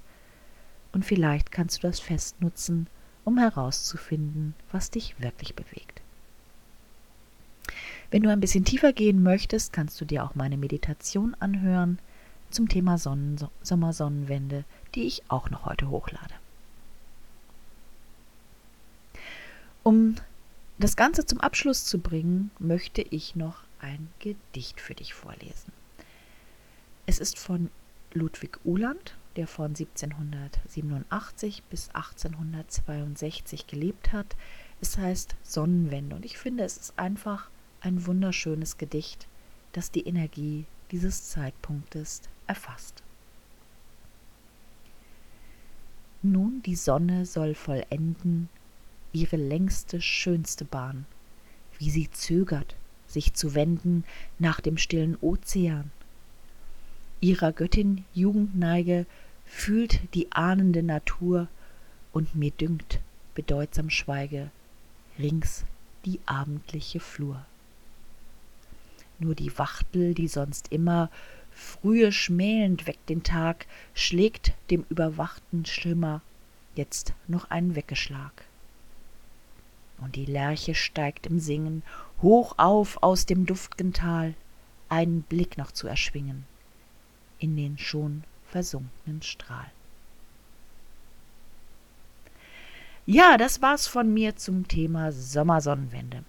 Und 0.94 1.04
vielleicht 1.04 1.52
kannst 1.52 1.78
du 1.78 1.88
das 1.88 2.00
Fest 2.00 2.42
nutzen, 2.42 2.88
um 3.26 3.38
herauszufinden, 3.38 4.54
was 4.72 4.92
dich 4.92 5.20
wirklich 5.20 5.56
bewegt. 5.56 6.02
Wenn 8.12 8.24
du 8.24 8.30
ein 8.30 8.40
bisschen 8.40 8.64
tiefer 8.64 8.94
gehen 8.94 9.24
möchtest, 9.24 9.74
kannst 9.74 10.00
du 10.00 10.06
dir 10.06 10.24
auch 10.24 10.36
meine 10.36 10.58
Meditation 10.58 11.36
anhören 11.40 12.00
zum 12.50 12.70
Thema 12.70 12.98
Sonnen 12.98 13.38
Sommersonnenwende, 13.62 14.64
die 14.94 15.04
ich 15.04 15.24
auch 15.28 15.50
noch 15.50 15.66
heute 15.66 15.90
hochlade. 15.90 16.34
Um 19.88 20.16
das 20.80 20.96
Ganze 20.96 21.28
zum 21.28 21.40
Abschluss 21.40 21.86
zu 21.86 22.00
bringen, 22.00 22.50
möchte 22.58 23.04
ich 23.04 23.36
noch 23.36 23.60
ein 23.80 24.08
Gedicht 24.18 24.82
für 24.82 24.96
dich 24.96 25.14
vorlesen. 25.14 25.72
Es 27.06 27.20
ist 27.20 27.38
von 27.38 27.70
Ludwig 28.12 28.58
Uhland, 28.66 29.16
der 29.36 29.46
von 29.46 29.76
1787 29.76 31.62
bis 31.70 31.90
1862 31.90 33.68
gelebt 33.68 34.12
hat. 34.12 34.36
Es 34.82 34.98
heißt 34.98 35.36
Sonnenwende 35.44 36.16
und 36.16 36.26
ich 36.26 36.40
finde, 36.40 36.64
es 36.64 36.78
ist 36.78 36.98
einfach 36.98 37.52
ein 37.82 38.08
wunderschönes 38.08 38.80
Gedicht, 38.80 39.28
das 39.74 39.92
die 39.92 40.08
Energie 40.08 40.66
dieses 40.90 41.30
Zeitpunktes 41.30 42.24
erfasst. 42.48 43.04
Nun 46.24 46.64
die 46.64 46.76
Sonne 46.76 47.28
soll 47.28 47.54
vollenden 47.54 48.50
ihre 49.16 49.38
längste, 49.38 50.02
schönste 50.02 50.66
Bahn, 50.66 51.06
wie 51.78 51.90
sie 51.90 52.10
zögert, 52.12 52.76
sich 53.08 53.34
zu 53.34 53.56
wenden 53.56 54.04
nach 54.40 54.62
dem 54.62 54.78
stillen 54.78 55.18
Ozean. 55.22 55.92
Ihrer 57.22 57.52
Göttin 57.52 58.04
Jugendneige 58.14 59.06
fühlt 59.46 60.02
die 60.14 60.32
ahnende 60.32 60.84
Natur, 60.84 61.48
und 62.12 62.34
mir 62.34 62.52
dünkt, 62.52 63.02
bedeutsam 63.34 63.90
schweige 63.90 64.50
rings 65.20 65.66
die 66.06 66.22
abendliche 66.26 67.02
Flur 67.02 67.46
nur 69.20 69.36
die 69.36 69.58
Wachtel, 69.58 70.14
die 70.14 70.28
sonst 70.28 70.72
immer 70.72 71.10
frühe 71.52 72.12
schmählend 72.12 72.88
weckt 72.88 73.10
den 73.10 73.24
Tag, 73.24 73.66
schlägt 73.94 74.54
dem 74.70 74.86
überwachten 74.90 75.66
Schimmer 75.66 76.22
jetzt 76.76 77.14
noch 77.28 77.50
einen 77.50 77.76
Weckeschlag. 77.76 78.46
Und 80.00 80.16
die 80.16 80.26
Lerche 80.26 80.76
steigt 80.76 81.26
im 81.26 81.40
Singen 81.40 81.84
hoch 82.22 82.56
auf 82.58 83.02
aus 83.02 83.26
dem 83.26 83.46
duft'gen 83.46 83.94
Tal, 83.94 84.34
einen 84.90 85.22
Blick 85.22 85.58
noch 85.58 85.72
zu 85.72 85.88
erschwingen 85.88 86.46
in 87.40 87.56
den 87.56 87.78
schon 87.78 88.24
versunkenen 88.46 89.22
Strahl. 89.22 89.70
Ja, 93.06 93.38
das 93.38 93.62
war's 93.62 93.88
von 93.88 94.14
mir 94.14 94.36
zum 94.36 94.68
Thema 94.68 95.12
Sommersonnenwende. 95.12 96.24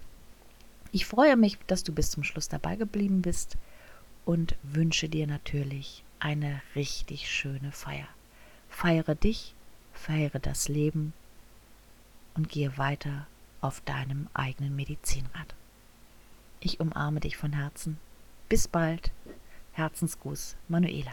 Ich 0.91 1.05
freue 1.05 1.35
mich, 1.35 1.57
dass 1.67 1.83
du 1.83 1.91
bis 1.91 2.11
zum 2.11 2.23
Schluss 2.23 2.49
dabei 2.49 2.75
geblieben 2.75 3.21
bist 3.21 3.57
und 4.25 4.55
wünsche 4.61 5.09
dir 5.09 5.25
natürlich 5.25 6.03
eine 6.19 6.61
richtig 6.75 7.31
schöne 7.31 7.71
Feier. 7.71 8.07
Feiere 8.69 9.15
dich, 9.15 9.55
feiere 9.93 10.39
das 10.39 10.67
Leben 10.67 11.13
und 12.35 12.49
gehe 12.49 12.77
weiter 12.77 13.27
auf 13.61 13.81
deinem 13.81 14.27
eigenen 14.33 14.75
Medizinrad. 14.75 15.55
Ich 16.59 16.79
umarme 16.79 17.19
dich 17.19 17.37
von 17.37 17.53
Herzen. 17.53 17.97
Bis 18.49 18.67
bald. 18.67 19.11
Herzensgruß, 19.73 20.55
Manuela. 20.67 21.11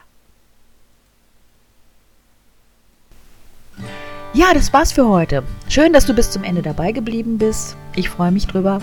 Ja, 4.33 4.52
das 4.52 4.72
war's 4.72 4.90
für 4.90 5.07
heute. 5.07 5.44
Schön, 5.68 5.92
dass 5.92 6.07
du 6.07 6.14
bis 6.14 6.33
zum 6.33 6.42
Ende 6.42 6.62
dabei 6.62 6.90
geblieben 6.90 7.38
bist. 7.38 7.76
Ich 7.94 8.09
freue 8.09 8.33
mich 8.33 8.46
drüber. 8.48 8.80